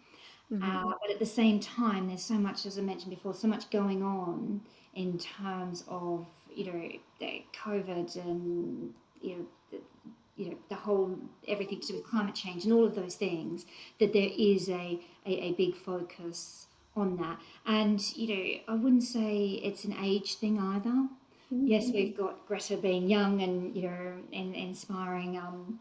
Mm-hmm. 0.52 0.62
Uh, 0.62 0.95
but 1.00 1.11
at 1.11 1.19
the 1.19 1.26
same 1.26 1.61
time, 1.61 2.09
there's 2.09 2.25
so 2.25 2.35
much, 2.35 2.66
as 2.66 2.76
I 2.76 2.83
mentioned 2.83 3.11
before, 3.11 3.35
so 3.35 3.47
much 3.47 3.71
going 3.71 4.02
on 4.02 4.62
in 4.95 5.19
terms 5.19 5.85
of 5.87 6.26
you 6.52 6.73
know 6.73 6.88
the 7.21 7.45
COVID 7.64 8.16
and 8.16 8.93
you 9.21 9.37
know 9.37 9.78
you 10.40 10.50
know 10.50 10.56
the 10.68 10.75
whole 10.75 11.18
everything 11.47 11.78
to 11.80 11.88
do 11.88 11.94
with 11.97 12.06
climate 12.06 12.35
change 12.35 12.64
and 12.64 12.73
all 12.73 12.85
of 12.85 12.94
those 12.94 13.14
things 13.14 13.66
that 13.99 14.12
there 14.12 14.30
is 14.37 14.68
a, 14.70 14.99
a, 15.26 15.32
a 15.49 15.52
big 15.52 15.76
focus 15.76 16.66
on 16.97 17.16
that 17.18 17.38
and 17.66 18.16
you 18.16 18.28
know 18.28 18.75
i 18.75 18.75
wouldn't 18.75 19.02
say 19.02 19.61
it's 19.62 19.85
an 19.85 19.94
age 20.02 20.37
thing 20.37 20.59
either 20.59 20.90
mm-hmm. 20.90 21.66
yes 21.66 21.90
we've 21.92 22.16
got 22.16 22.47
greta 22.49 22.76
being 22.76 23.09
young 23.09 23.42
and 23.42 23.76
you 23.76 23.82
know 23.82 24.12
and, 24.32 24.54
inspiring 24.54 25.37
um, 25.37 25.78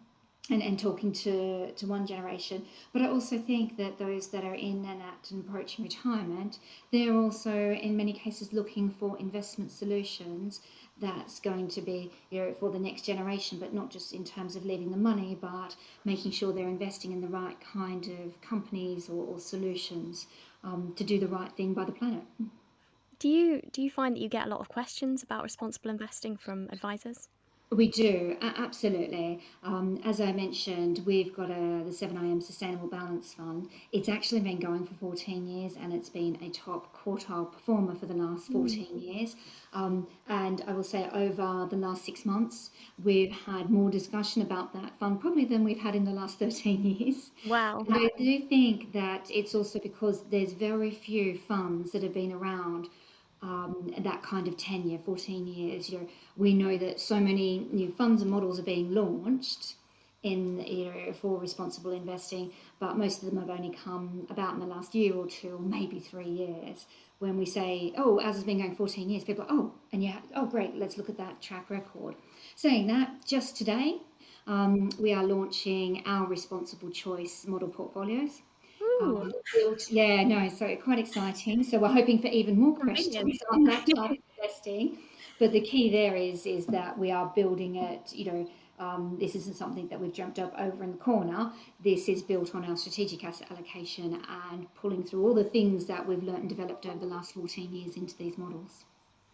and, 0.49 0.61
and 0.61 0.79
talking 0.79 1.11
to, 1.11 1.71
to 1.73 1.85
one 1.85 2.07
generation. 2.07 2.65
But 2.91 3.03
I 3.03 3.07
also 3.09 3.37
think 3.37 3.77
that 3.77 3.99
those 3.99 4.29
that 4.29 4.43
are 4.43 4.55
in 4.55 4.85
and 4.85 5.01
at 5.01 5.31
and 5.31 5.47
approaching 5.47 5.85
retirement, 5.85 6.57
they're 6.91 7.13
also 7.13 7.53
in 7.73 7.95
many 7.95 8.13
cases 8.13 8.51
looking 8.51 8.89
for 8.89 9.17
investment 9.19 9.71
solutions 9.71 10.61
that's 10.99 11.39
going 11.39 11.67
to 11.69 11.81
be 11.81 12.11
you 12.29 12.39
know, 12.41 12.53
for 12.53 12.69
the 12.69 12.79
next 12.79 13.03
generation, 13.03 13.59
but 13.59 13.73
not 13.73 13.89
just 13.89 14.13
in 14.13 14.23
terms 14.23 14.55
of 14.55 14.65
leaving 14.65 14.91
the 14.91 14.97
money, 14.97 15.37
but 15.39 15.75
making 16.05 16.31
sure 16.31 16.53
they're 16.53 16.67
investing 16.67 17.11
in 17.11 17.21
the 17.21 17.27
right 17.27 17.57
kind 17.61 18.09
of 18.23 18.39
companies 18.41 19.09
or, 19.09 19.25
or 19.25 19.39
solutions 19.39 20.27
um, 20.63 20.93
to 20.95 21.03
do 21.03 21.19
the 21.19 21.27
right 21.27 21.51
thing 21.53 21.73
by 21.73 21.85
the 21.85 21.91
planet. 21.91 22.23
Do 23.19 23.27
you 23.27 23.61
do 23.73 23.81
you 23.81 23.91
find 23.91 24.15
that 24.15 24.21
you 24.21 24.29
get 24.29 24.47
a 24.47 24.49
lot 24.49 24.61
of 24.61 24.69
questions 24.69 25.23
about 25.23 25.43
responsible 25.43 25.91
investing 25.91 26.37
from 26.37 26.69
advisors? 26.71 27.27
We 27.71 27.87
do, 27.87 28.35
absolutely. 28.41 29.41
Um, 29.63 30.01
as 30.03 30.19
I 30.19 30.31
mentioned, 30.31 31.03
we've 31.05 31.35
got 31.35 31.51
a, 31.51 31.83
the 31.85 31.91
7IM 31.91 32.41
Sustainable 32.41 32.87
Balance 32.87 33.33
Fund. 33.33 33.69
It's 33.91 34.09
actually 34.09 34.41
been 34.41 34.59
going 34.59 34.87
for 34.87 34.95
14 34.95 35.47
years 35.47 35.75
and 35.79 35.93
it's 35.93 36.09
been 36.09 36.39
a 36.41 36.49
top 36.49 36.97
quartile 36.97 37.51
performer 37.51 37.93
for 37.93 38.07
the 38.07 38.15
last 38.15 38.51
14 38.51 38.87
mm. 38.87 39.01
years. 39.01 39.35
Um, 39.73 40.07
and 40.27 40.63
I 40.65 40.73
will 40.73 40.83
say, 40.83 41.09
over 41.13 41.67
the 41.69 41.75
last 41.75 42.03
six 42.03 42.25
months, 42.25 42.71
we've 43.03 43.31
had 43.31 43.69
more 43.69 43.91
discussion 43.91 44.41
about 44.41 44.73
that 44.73 44.97
fund 44.99 45.21
probably 45.21 45.45
than 45.45 45.63
we've 45.63 45.79
had 45.79 45.93
in 45.93 46.05
the 46.05 46.11
last 46.11 46.39
13 46.39 46.83
years. 46.99 47.29
Wow. 47.47 47.85
And 47.87 47.95
I 47.95 48.09
do 48.17 48.39
think 48.47 48.93
that 48.93 49.29
it's 49.29 49.53
also 49.53 49.77
because 49.77 50.23
there's 50.31 50.53
very 50.53 50.89
few 50.89 51.37
funds 51.37 51.91
that 51.91 52.01
have 52.01 52.15
been 52.15 52.31
around 52.31 52.87
um, 53.41 53.93
that 53.99 54.21
kind 54.21 54.47
of 54.47 54.57
tenure, 54.57 54.99
14 54.99 55.47
years. 55.47 55.89
You 55.89 55.99
know, 55.99 56.07
we 56.37 56.53
know 56.53 56.77
that 56.77 56.99
so 56.99 57.19
many 57.19 57.67
new 57.71 57.91
funds 57.91 58.21
and 58.21 58.31
models 58.31 58.59
are 58.59 58.63
being 58.63 58.93
launched 58.93 59.75
in 60.21 60.57
the 60.57 60.85
area 60.85 61.13
for 61.13 61.39
responsible 61.39 61.91
investing, 61.91 62.51
but 62.79 62.97
most 62.97 63.23
of 63.23 63.29
them 63.29 63.39
have 63.39 63.49
only 63.49 63.73
come 63.73 64.27
about 64.29 64.53
in 64.53 64.59
the 64.59 64.65
last 64.65 64.93
year 64.93 65.15
or 65.15 65.25
two, 65.25 65.55
or 65.55 65.59
maybe 65.59 65.99
three 65.99 66.27
years. 66.27 66.85
When 67.19 67.37
we 67.37 67.45
say, 67.45 67.93
"Oh, 67.97 68.19
ours 68.19 68.35
has 68.35 68.43
been 68.43 68.57
going 68.57 68.75
14 68.75 69.09
years," 69.09 69.23
people 69.23 69.45
are, 69.45 69.51
"Oh, 69.51 69.73
and 69.91 70.03
yeah, 70.03 70.19
oh, 70.35 70.45
great, 70.45 70.75
let's 70.75 70.97
look 70.97 71.09
at 71.09 71.17
that 71.17 71.41
track 71.41 71.69
record." 71.69 72.15
Saying 72.55 72.87
that, 72.87 73.25
just 73.25 73.55
today, 73.55 74.01
um, 74.45 74.89
we 74.99 75.13
are 75.13 75.23
launching 75.23 76.05
our 76.05 76.27
responsible 76.27 76.89
choice 76.89 77.45
model 77.47 77.69
portfolios. 77.69 78.41
Um, 79.01 79.31
yeah, 79.89 80.23
no, 80.23 80.49
so 80.49 80.75
quite 80.77 80.99
exciting. 80.99 81.63
So 81.63 81.79
we're 81.79 81.87
hoping 81.87 82.19
for 82.19 82.27
even 82.27 82.59
more 82.59 82.75
questions 82.75 83.39
on 83.51 83.63
that 83.65 83.85
type 83.85 84.11
of 84.11 84.17
investing. 84.37 84.97
But 85.39 85.53
the 85.53 85.61
key 85.61 85.89
there 85.89 86.15
is 86.15 86.45
is 86.45 86.65
that 86.67 86.97
we 86.97 87.11
are 87.11 87.31
building 87.35 87.75
it. 87.77 88.13
You 88.13 88.25
know, 88.25 88.49
um, 88.79 89.17
this 89.19 89.35
isn't 89.35 89.55
something 89.55 89.87
that 89.87 89.99
we've 89.99 90.13
jumped 90.13 90.39
up 90.39 90.53
over 90.57 90.83
in 90.83 90.91
the 90.91 90.97
corner. 90.97 91.51
This 91.83 92.09
is 92.09 92.21
built 92.21 92.55
on 92.55 92.65
our 92.65 92.75
strategic 92.75 93.23
asset 93.23 93.51
allocation 93.51 94.21
and 94.51 94.73
pulling 94.75 95.03
through 95.03 95.25
all 95.25 95.33
the 95.33 95.43
things 95.43 95.85
that 95.85 96.05
we've 96.05 96.23
learnt 96.23 96.39
and 96.39 96.49
developed 96.49 96.85
over 96.85 96.99
the 96.99 97.05
last 97.05 97.33
14 97.33 97.73
years 97.73 97.95
into 97.95 98.15
these 98.17 98.37
models 98.37 98.85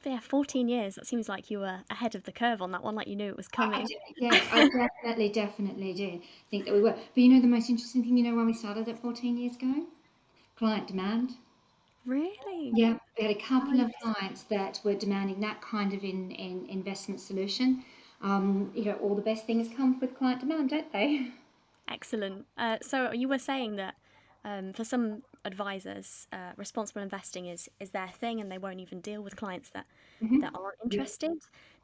yeah, 0.10 0.20
14 0.20 0.68
years. 0.68 0.96
That 0.96 1.08
seems 1.08 1.28
like 1.28 1.50
you 1.50 1.60
were 1.60 1.80
ahead 1.90 2.16
of 2.16 2.24
the 2.24 2.32
curve 2.32 2.62
on 2.62 2.72
that 2.72 2.84
one, 2.84 2.96
like 2.96 3.08
you 3.08 3.16
knew 3.16 3.30
it 3.30 3.38
was 3.38 3.48
coming. 3.48 3.88
yeah, 4.18 4.40
I 4.52 4.70
definitely, 4.70 5.30
definitely 5.30 5.94
do 5.94 6.22
think 6.50 6.66
that 6.66 6.74
we 6.74 6.82
were. 6.82 6.92
But 6.92 7.18
you 7.18 7.30
know, 7.30 7.42
the 7.42 7.48
most 7.48 7.70
interesting 7.70 8.04
thing, 8.04 8.18
you 8.18 8.24
know, 8.24 8.36
when 8.36 8.46
we 8.46 8.54
started 8.54 8.88
at 8.88 9.00
14 9.00 9.38
years 9.38 9.56
ago? 9.56 9.86
Client 10.58 10.88
demand. 10.88 11.32
Really? 12.06 12.72
Yeah, 12.76 12.98
we 13.18 13.26
had 13.26 13.36
a 13.36 13.40
couple 13.40 13.82
of 13.82 13.92
clients 14.02 14.44
that 14.44 14.80
were 14.84 14.94
demanding 14.94 15.40
that 15.42 15.62
kind 15.62 15.94
of 15.94 16.04
in, 16.04 16.32
in 16.32 16.68
investment 16.70 17.20
solution. 17.20 17.84
Um, 18.22 18.72
you 18.76 18.86
know, 18.86 18.94
all 18.94 19.16
the 19.16 19.22
best 19.22 19.46
things 19.46 19.68
come 19.76 20.00
with 20.00 20.18
client 20.18 20.40
demand, 20.40 20.70
don't 20.70 20.92
they? 20.94 21.32
Excellent. 21.88 22.46
Uh, 22.58 22.78
so 22.82 23.12
you 23.12 23.28
were 23.28 23.40
saying 23.40 23.76
that 23.78 23.96
um, 24.44 24.74
for 24.74 24.84
some 24.84 25.24
advisors, 25.46 26.28
uh, 26.34 26.52
responsible 26.58 27.02
investing 27.02 27.46
is 27.46 27.70
is 27.80 27.92
their 27.92 28.10
thing, 28.10 28.42
and 28.42 28.52
they 28.52 28.58
won't 28.58 28.80
even 28.80 29.00
deal 29.00 29.22
with 29.22 29.36
clients 29.36 29.70
that 29.70 29.86
mm-hmm. 30.22 30.40
that 30.40 30.54
aren't 30.56 30.78
interested. 30.84 31.32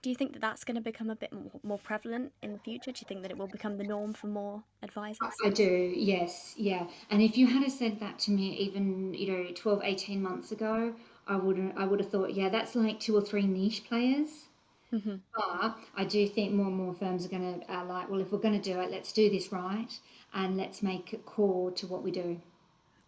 Do 0.01 0.09
you 0.09 0.15
think 0.15 0.33
that 0.33 0.41
that's 0.41 0.63
going 0.63 0.75
to 0.75 0.81
become 0.81 1.11
a 1.11 1.15
bit 1.15 1.31
more 1.63 1.77
prevalent 1.77 2.33
in 2.41 2.53
the 2.53 2.59
future? 2.59 2.91
Do 2.91 2.99
you 3.01 3.07
think 3.07 3.21
that 3.21 3.29
it 3.29 3.37
will 3.37 3.47
become 3.47 3.77
the 3.77 3.83
norm 3.83 4.13
for 4.13 4.27
more 4.27 4.63
advisors? 4.81 5.19
I 5.45 5.49
do, 5.49 5.93
yes, 5.95 6.55
yeah. 6.57 6.87
And 7.11 7.21
if 7.21 7.37
you 7.37 7.45
had 7.45 7.71
said 7.71 7.99
that 7.99 8.17
to 8.19 8.31
me 8.31 8.55
even, 8.57 9.13
you 9.13 9.31
know, 9.31 9.51
12, 9.53 9.81
18 9.83 10.21
months 10.21 10.51
ago, 10.51 10.95
I 11.27 11.35
would 11.35 11.73
I 11.77 11.85
would 11.85 11.99
have 11.99 12.09
thought, 12.09 12.33
yeah, 12.33 12.49
that's 12.49 12.75
like 12.75 12.99
two 12.99 13.15
or 13.15 13.21
three 13.21 13.45
niche 13.45 13.83
players. 13.87 14.47
Mm-hmm. 14.91 15.15
But 15.35 15.77
I 15.95 16.03
do 16.03 16.27
think 16.27 16.53
more 16.53 16.67
and 16.67 16.75
more 16.75 16.93
firms 16.93 17.25
are 17.25 17.29
going 17.29 17.61
to 17.61 17.73
uh, 17.73 17.85
like, 17.85 18.09
well, 18.09 18.19
if 18.19 18.31
we're 18.31 18.39
going 18.39 18.59
to 18.59 18.73
do 18.73 18.79
it, 18.81 18.91
let's 18.91 19.13
do 19.13 19.29
this 19.29 19.51
right 19.51 19.87
and 20.33 20.57
let's 20.57 20.83
make 20.83 21.13
it 21.13 21.25
core 21.25 21.71
to 21.71 21.87
what 21.87 22.03
we 22.03 22.11
do. 22.11 22.41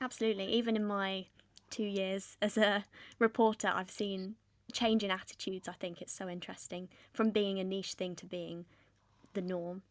Absolutely. 0.03 0.47
Even 0.47 0.75
in 0.75 0.83
my 0.83 1.27
two 1.69 1.83
years 1.83 2.35
as 2.41 2.57
a 2.57 2.83
reporter, 3.19 3.71
I've 3.73 3.89
seen 3.89 4.35
change 4.73 5.01
in 5.03 5.11
attitudes. 5.11 5.69
I 5.69 5.73
think 5.73 6.01
it's 6.01 6.13
so 6.13 6.27
interesting 6.27 6.89
from 7.13 7.29
being 7.29 7.57
a 7.59 7.63
niche 7.63 7.93
thing 7.93 8.15
to 8.17 8.25
being 8.25 8.65
the 9.33 9.41
norm. 9.41 9.81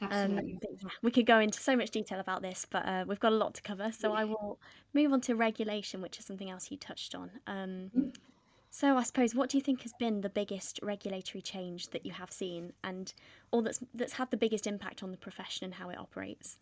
Um, 0.00 0.08
Absolutely. 0.10 0.52
Um, 0.54 0.58
yeah, 0.62 0.88
we 1.02 1.10
could 1.10 1.26
go 1.26 1.38
into 1.38 1.60
so 1.60 1.76
much 1.76 1.90
detail 1.90 2.18
about 2.18 2.40
this, 2.40 2.66
but 2.68 2.86
uh, 2.86 3.04
we've 3.06 3.20
got 3.20 3.32
a 3.32 3.36
lot 3.36 3.52
to 3.54 3.62
cover. 3.62 3.92
So 3.92 4.14
I 4.14 4.24
will 4.24 4.58
move 4.94 5.12
on 5.12 5.20
to 5.22 5.34
regulation, 5.34 6.00
which 6.00 6.18
is 6.18 6.24
something 6.24 6.50
else 6.50 6.70
you 6.70 6.78
touched 6.78 7.14
on. 7.14 7.30
Um, 7.46 7.90
mm-hmm. 7.96 8.08
so 8.70 8.96
I 8.96 9.02
suppose, 9.02 9.34
what 9.34 9.50
do 9.50 9.58
you 9.58 9.62
think 9.62 9.82
has 9.82 9.92
been 9.98 10.22
the 10.22 10.30
biggest 10.30 10.80
regulatory 10.82 11.42
change 11.42 11.90
that 11.90 12.06
you 12.06 12.12
have 12.12 12.32
seen, 12.32 12.72
and 12.82 13.12
or 13.52 13.62
that's 13.62 13.80
that's 13.94 14.14
had 14.14 14.30
the 14.30 14.36
biggest 14.38 14.66
impact 14.66 15.02
on 15.02 15.10
the 15.10 15.18
profession 15.18 15.66
and 15.66 15.74
how 15.74 15.90
it 15.90 15.98
operates? 15.98 16.58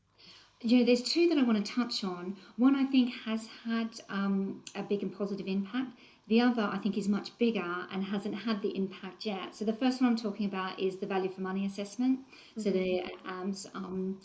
Yeah, 0.63 0.85
there's 0.85 1.03
two 1.03 1.29
that 1.29 1.39
I 1.39 1.43
want 1.43 1.65
to 1.65 1.73
touch 1.73 2.05
on. 2.05 2.37
One 2.57 2.77
I 2.77 2.85
think 2.85 3.15
has 3.25 3.49
had 3.65 3.89
um, 4.11 4.63
a 4.75 4.83
big 4.83 5.03
and 5.03 5.17
positive 5.17 5.47
impact. 5.47 5.99
The 6.29 6.41
other 6.41 6.63
I 6.63 6.79
think 6.79 6.97
is 6.97 7.09
much 7.09 7.37
bigger 7.39 7.87
and 7.91 8.05
hasn't 8.05 8.35
had 8.35 8.63
the 8.63 8.77
impact 8.77 9.27
yet. 9.27 9.55
So 9.55 9.65
the 9.65 9.73
first 9.73 10.01
one 10.01 10.11
I'm 10.11 10.17
talking 10.17 10.47
about 10.47 10.79
is 10.79 10.97
the 10.97 11.07
value 11.07 11.31
for 11.31 11.41
money 11.41 11.67
assessment. 11.67 12.21
Mm-hmm. 12.21 12.61
So 12.61 12.71
the 12.71 13.05
AMS 13.27 13.67
um, 13.75 14.21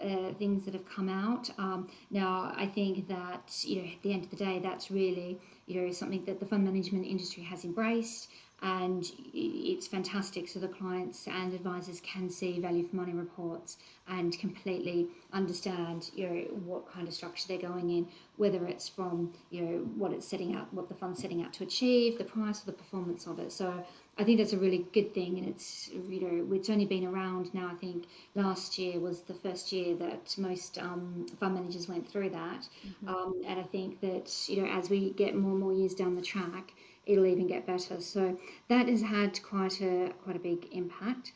uh, 0.00 0.32
things 0.34 0.64
that 0.64 0.74
have 0.74 0.88
come 0.88 1.08
out. 1.08 1.50
Um, 1.58 1.88
now, 2.10 2.52
I 2.56 2.66
think 2.66 3.08
that 3.08 3.52
you 3.64 3.82
know 3.82 3.88
at 3.88 4.02
the 4.02 4.12
end 4.12 4.24
of 4.24 4.30
the 4.30 4.36
day, 4.36 4.60
that's 4.62 4.90
really 4.90 5.38
you 5.66 5.80
know 5.80 5.90
something 5.90 6.24
that 6.26 6.38
the 6.38 6.46
fund 6.46 6.64
management 6.64 7.06
industry 7.06 7.42
has 7.42 7.64
embraced 7.64 8.28
and 8.60 9.10
it's 9.32 9.86
fantastic. 9.86 10.48
So 10.48 10.58
the 10.58 10.68
clients 10.68 11.28
and 11.28 11.54
advisors 11.54 12.00
can 12.00 12.28
see 12.28 12.58
value 12.58 12.86
for 12.88 12.96
money 12.96 13.12
reports 13.12 13.76
and 14.08 14.36
completely 14.38 15.06
understand 15.32 16.10
you 16.14 16.26
know 16.26 16.34
what 16.64 16.90
kind 16.90 17.06
of 17.06 17.12
structure 17.12 17.46
they're 17.46 17.58
going 17.58 17.90
in 17.90 18.08
whether 18.36 18.64
it's 18.66 18.88
from 18.88 19.32
you 19.50 19.60
know 19.60 19.78
what 19.96 20.12
it's 20.12 20.26
setting 20.26 20.54
out 20.54 20.72
what 20.72 20.88
the 20.88 20.94
fund's 20.94 21.20
setting 21.20 21.42
out 21.42 21.52
to 21.52 21.62
achieve 21.62 22.16
the 22.18 22.24
price 22.24 22.62
or 22.62 22.66
the 22.66 22.72
performance 22.72 23.26
of 23.26 23.38
it. 23.38 23.52
So 23.52 23.84
I 24.16 24.24
think 24.24 24.38
that's 24.38 24.52
a 24.52 24.58
really 24.58 24.86
good 24.92 25.14
thing 25.14 25.38
and 25.38 25.48
it's 25.48 25.88
you 26.08 26.20
know 26.20 26.54
it's 26.56 26.70
only 26.70 26.86
been 26.86 27.04
around 27.04 27.52
now 27.54 27.70
I 27.70 27.74
think 27.74 28.06
last 28.34 28.78
year 28.78 28.98
was 28.98 29.20
the 29.22 29.34
first 29.34 29.70
year 29.70 29.94
that 29.96 30.34
most 30.38 30.78
um, 30.78 31.26
fund 31.38 31.54
managers 31.54 31.88
went 31.88 32.08
through 32.10 32.30
that. 32.30 32.66
Mm-hmm. 32.86 33.08
um, 33.08 33.34
and 33.46 33.60
I 33.60 33.64
think 33.64 34.00
that 34.00 34.32
you 34.48 34.62
know 34.62 34.68
as 34.68 34.90
we 34.90 35.10
get 35.10 35.36
more 35.36 35.52
and 35.52 35.60
more 35.60 35.72
years 35.72 35.94
down 35.94 36.16
the 36.16 36.22
track 36.22 36.72
it'll 37.08 37.26
even 37.26 37.46
get 37.46 37.66
better. 37.66 38.00
So 38.00 38.38
that 38.68 38.88
has 38.88 39.02
had 39.02 39.42
quite 39.42 39.80
a 39.80 40.12
quite 40.22 40.36
a 40.36 40.38
big 40.38 40.68
impact, 40.70 41.32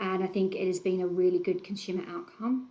and 0.00 0.24
I 0.24 0.26
think 0.26 0.54
it 0.54 0.66
has 0.66 0.80
been 0.80 1.00
a 1.02 1.06
really 1.06 1.38
good 1.38 1.62
consumer 1.62 2.02
outcome. 2.08 2.70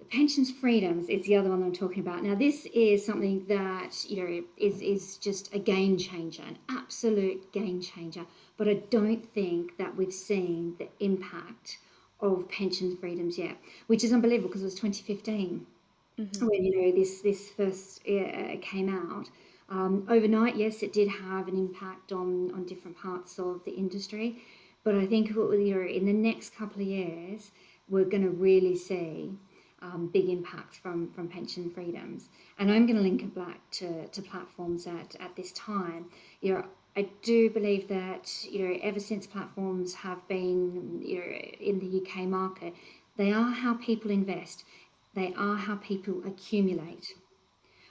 The 0.00 0.04
pensions 0.06 0.50
freedoms 0.50 1.08
is 1.08 1.24
the 1.24 1.36
other 1.36 1.48
one 1.50 1.62
I'm 1.62 1.72
talking 1.72 2.00
about. 2.00 2.22
Now 2.22 2.34
this 2.34 2.66
is 2.74 3.06
something 3.06 3.46
that 3.48 4.04
you 4.08 4.16
know 4.22 4.44
is 4.56 4.82
is 4.82 5.16
just 5.18 5.54
a 5.54 5.58
game 5.58 5.96
changer, 5.96 6.42
an 6.42 6.58
absolute 6.68 7.52
game 7.52 7.80
changer. 7.80 8.26
But 8.56 8.68
I 8.68 8.74
don't 8.90 9.24
think 9.24 9.78
that 9.78 9.96
we've 9.96 10.12
seen 10.12 10.74
the 10.78 10.88
impact 11.00 11.78
of 12.20 12.48
pension 12.48 12.96
freedoms 12.96 13.38
yet, 13.38 13.56
which 13.86 14.04
is 14.04 14.12
unbelievable 14.12 14.48
because 14.48 14.62
it 14.62 14.66
was 14.66 14.74
2015 14.74 15.66
mm-hmm. 16.18 16.46
when 16.46 16.64
you 16.64 16.82
know 16.82 16.92
this 16.96 17.20
this 17.20 17.50
first 17.50 18.00
uh, 18.08 18.56
came 18.60 18.88
out. 18.88 19.28
Um, 19.68 20.06
overnight, 20.08 20.56
yes, 20.56 20.82
it 20.82 20.92
did 20.92 21.08
have 21.08 21.48
an 21.48 21.56
impact 21.56 22.12
on, 22.12 22.52
on 22.52 22.64
different 22.66 22.96
parts 22.98 23.38
of 23.38 23.64
the 23.64 23.72
industry, 23.72 24.42
but 24.84 24.94
I 24.94 25.06
think 25.06 25.30
you 25.30 25.74
know, 25.74 25.80
in 25.80 26.04
the 26.04 26.12
next 26.12 26.54
couple 26.54 26.82
of 26.82 26.86
years, 26.86 27.50
we're 27.88 28.04
going 28.04 28.22
to 28.22 28.30
really 28.30 28.76
see 28.76 29.32
um, 29.80 30.10
big 30.12 30.28
impacts 30.28 30.76
from, 30.76 31.10
from 31.12 31.28
pension 31.28 31.70
freedoms. 31.70 32.28
And 32.58 32.70
I'm 32.70 32.86
going 32.86 32.96
to 32.96 33.02
link 33.02 33.22
it 33.22 33.34
back 33.34 33.60
to, 33.72 34.06
to 34.08 34.22
platforms 34.22 34.86
at, 34.86 35.16
at 35.20 35.34
this 35.36 35.52
time. 35.52 36.06
You 36.40 36.54
know, 36.54 36.64
I 36.96 37.08
do 37.22 37.50
believe 37.50 37.88
that 37.88 38.30
you 38.44 38.68
know 38.68 38.78
ever 38.82 39.00
since 39.00 39.26
platforms 39.26 39.94
have 39.94 40.26
been 40.28 41.02
you 41.04 41.18
know, 41.18 41.24
in 41.24 41.80
the 41.80 42.00
UK 42.00 42.28
market, 42.28 42.74
they 43.16 43.32
are 43.32 43.50
how 43.50 43.74
people 43.74 44.10
invest. 44.10 44.64
They 45.14 45.32
are 45.36 45.56
how 45.56 45.76
people 45.76 46.22
accumulate. 46.26 47.14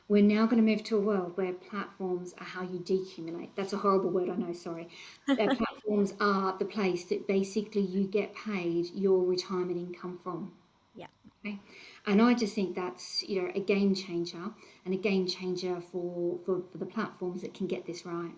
We're 0.10 0.24
now 0.24 0.45
going 0.45 0.63
to 0.63 0.69
move 0.69 0.83
to 0.86 0.98
a 0.98 1.00
world 1.00 1.38
where 1.38 1.53
platforms 1.53 2.33
are 2.38 2.43
how 2.43 2.63
you 2.63 2.79
decumulate. 2.79 3.50
That's 3.55 3.74
a 3.74 3.77
horrible 3.77 4.10
word, 4.10 4.29
I 4.29 4.36
know, 4.36 4.53
sorry. 4.53 4.89
platforms 5.25 6.13
are 6.19 6.57
the 6.57 6.65
place 6.65 7.05
that 7.05 7.27
basically 7.27 7.81
you 7.81 8.05
get 8.05 8.36
paid 8.36 8.88
your 8.93 9.24
retirement 9.24 9.77
income 9.77 10.19
from. 10.22 10.51
Yeah. 10.95 11.07
Okay. 11.45 11.60
And 12.05 12.22
I 12.22 12.33
just 12.33 12.53
think 12.53 12.75
that's 12.75 13.24
you 13.24 13.41
know 13.41 13.51
a 13.55 13.62
game 13.62 13.95
changer 13.95 14.51
and 14.86 14.93
a 14.93 14.98
game 14.98 15.25
changer 15.25 15.81
for, 15.91 16.38
for, 16.45 16.62
for 16.72 16.77
the 16.77 16.86
platforms 16.86 17.41
that 17.41 17.53
can 17.53 17.67
get 17.67 17.86
this 17.86 18.05
right. 18.05 18.33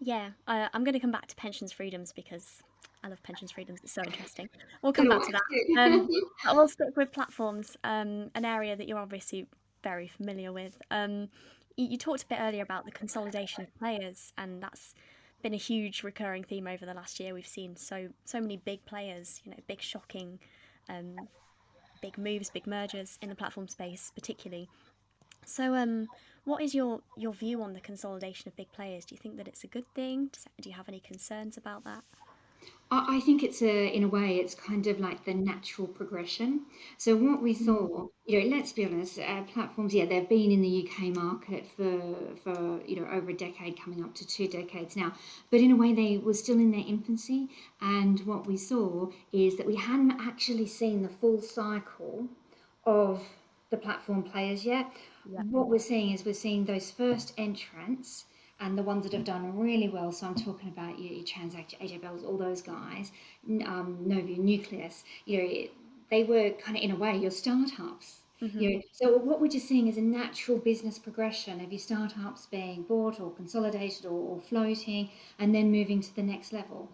Yeah, 0.00 0.30
uh, 0.46 0.68
I'm 0.72 0.84
going 0.84 0.94
to 0.94 1.00
come 1.00 1.10
back 1.10 1.26
to 1.26 1.36
pensions 1.36 1.72
freedoms 1.72 2.12
because 2.12 2.62
I 3.02 3.08
love 3.08 3.22
pensions 3.22 3.52
freedoms. 3.52 3.80
It's 3.82 3.92
so 3.92 4.02
interesting. 4.02 4.48
We'll 4.82 4.92
come 4.92 5.08
back 5.08 5.22
to 5.22 5.32
that. 5.32 5.80
Um, 5.80 6.08
I'll 6.44 6.68
stick 6.68 6.96
with 6.96 7.12
platforms, 7.12 7.76
um, 7.84 8.30
an 8.34 8.44
area 8.44 8.76
that 8.76 8.86
you're 8.86 8.98
obviously 8.98 9.46
very 9.82 10.08
familiar 10.08 10.52
with. 10.52 10.80
Um, 10.90 11.28
you, 11.76 11.88
you, 11.88 11.98
talked 11.98 12.24
a 12.24 12.26
bit 12.26 12.38
earlier 12.40 12.62
about 12.62 12.84
the 12.84 12.90
consolidation 12.90 13.62
of 13.62 13.74
players, 13.78 14.32
and 14.36 14.62
that's 14.62 14.94
been 15.42 15.54
a 15.54 15.58
huge 15.58 16.02
recurring 16.02 16.44
theme 16.44 16.66
over 16.66 16.84
the 16.84 16.94
last 16.94 17.20
year. 17.20 17.34
We've 17.34 17.46
seen 17.46 17.76
so 17.76 18.08
so 18.24 18.40
many 18.40 18.56
big 18.56 18.84
players, 18.84 19.40
you 19.44 19.50
know, 19.50 19.58
big 19.66 19.80
shocking, 19.80 20.38
um, 20.88 21.16
big 22.02 22.18
moves, 22.18 22.50
big 22.50 22.66
mergers 22.66 23.18
in 23.22 23.28
the 23.28 23.34
platform 23.34 23.68
space, 23.68 24.12
particularly. 24.14 24.68
So, 25.44 25.74
um, 25.74 26.08
what 26.44 26.62
is 26.62 26.74
your 26.74 27.00
your 27.16 27.32
view 27.32 27.62
on 27.62 27.72
the 27.72 27.80
consolidation 27.80 28.48
of 28.48 28.56
big 28.56 28.72
players? 28.72 29.04
Do 29.04 29.14
you 29.14 29.20
think 29.20 29.36
that 29.36 29.48
it's 29.48 29.64
a 29.64 29.68
good 29.68 29.86
thing? 29.94 30.30
Do 30.60 30.68
you 30.68 30.74
have 30.74 30.88
any 30.88 31.00
concerns 31.00 31.56
about 31.56 31.84
that? 31.84 32.02
I 32.90 33.20
think 33.20 33.42
it's 33.42 33.60
a, 33.60 33.94
in 33.94 34.02
a 34.02 34.08
way, 34.08 34.36
it's 34.36 34.54
kind 34.54 34.86
of 34.86 34.98
like 34.98 35.24
the 35.26 35.34
natural 35.34 35.86
progression. 35.86 36.62
So 36.96 37.16
what 37.16 37.42
we 37.42 37.52
saw, 37.52 38.08
you 38.24 38.40
know, 38.40 38.56
let's 38.56 38.72
be 38.72 38.86
honest, 38.86 39.18
uh, 39.18 39.42
platforms, 39.42 39.92
yeah, 39.92 40.06
they've 40.06 40.28
been 40.28 40.50
in 40.50 40.62
the 40.62 40.88
UK 40.88 41.14
market 41.14 41.66
for 41.66 42.00
for 42.42 42.80
you 42.86 42.96
know 42.96 43.06
over 43.12 43.30
a 43.30 43.34
decade, 43.34 43.78
coming 43.78 44.02
up 44.02 44.14
to 44.14 44.26
two 44.26 44.48
decades 44.48 44.96
now. 44.96 45.12
But 45.50 45.60
in 45.60 45.72
a 45.72 45.76
way, 45.76 45.92
they 45.92 46.16
were 46.16 46.32
still 46.32 46.58
in 46.58 46.70
their 46.70 46.84
infancy. 46.86 47.48
And 47.82 48.20
what 48.20 48.46
we 48.46 48.56
saw 48.56 49.10
is 49.32 49.58
that 49.58 49.66
we 49.66 49.76
hadn't 49.76 50.18
actually 50.20 50.66
seen 50.66 51.02
the 51.02 51.10
full 51.10 51.42
cycle 51.42 52.26
of 52.84 53.22
the 53.68 53.76
platform 53.76 54.22
players 54.22 54.64
yet. 54.64 54.90
Yeah. 55.30 55.40
What 55.50 55.68
we're 55.68 55.78
seeing 55.78 56.12
is 56.12 56.24
we're 56.24 56.32
seeing 56.32 56.64
those 56.64 56.90
first 56.90 57.34
entrants 57.36 58.24
and 58.60 58.76
the 58.76 58.82
ones 58.82 59.04
that 59.04 59.12
have 59.12 59.24
done 59.24 59.58
really 59.58 59.88
well. 59.88 60.12
So 60.12 60.26
I'm 60.26 60.34
talking 60.34 60.68
about 60.68 60.98
your, 60.98 61.12
your 61.12 61.24
Transact, 61.24 61.74
AJ 61.80 62.02
Bells, 62.02 62.24
all 62.24 62.36
those 62.36 62.60
guys, 62.60 63.12
um, 63.64 63.98
Novia, 64.00 64.38
Nucleus. 64.38 65.04
You 65.26 65.38
know, 65.38 65.68
they 66.10 66.24
were 66.24 66.50
kind 66.50 66.76
of 66.76 66.82
in 66.82 66.90
a 66.90 66.96
way 66.96 67.16
your 67.16 67.30
startups. 67.30 68.20
Mm-hmm. 68.42 68.60
You 68.60 68.70
know, 68.70 68.82
so 68.92 69.16
what 69.16 69.40
we're 69.40 69.48
just 69.48 69.66
seeing 69.66 69.88
is 69.88 69.96
a 69.96 70.00
natural 70.00 70.58
business 70.58 70.98
progression 70.98 71.60
of 71.60 71.72
your 71.72 71.80
startups 71.80 72.46
being 72.46 72.82
bought 72.82 73.20
or 73.20 73.32
consolidated 73.32 74.06
or, 74.06 74.10
or 74.10 74.40
floating, 74.40 75.10
and 75.38 75.54
then 75.54 75.72
moving 75.72 76.00
to 76.00 76.14
the 76.14 76.22
next 76.22 76.52
level. 76.52 76.88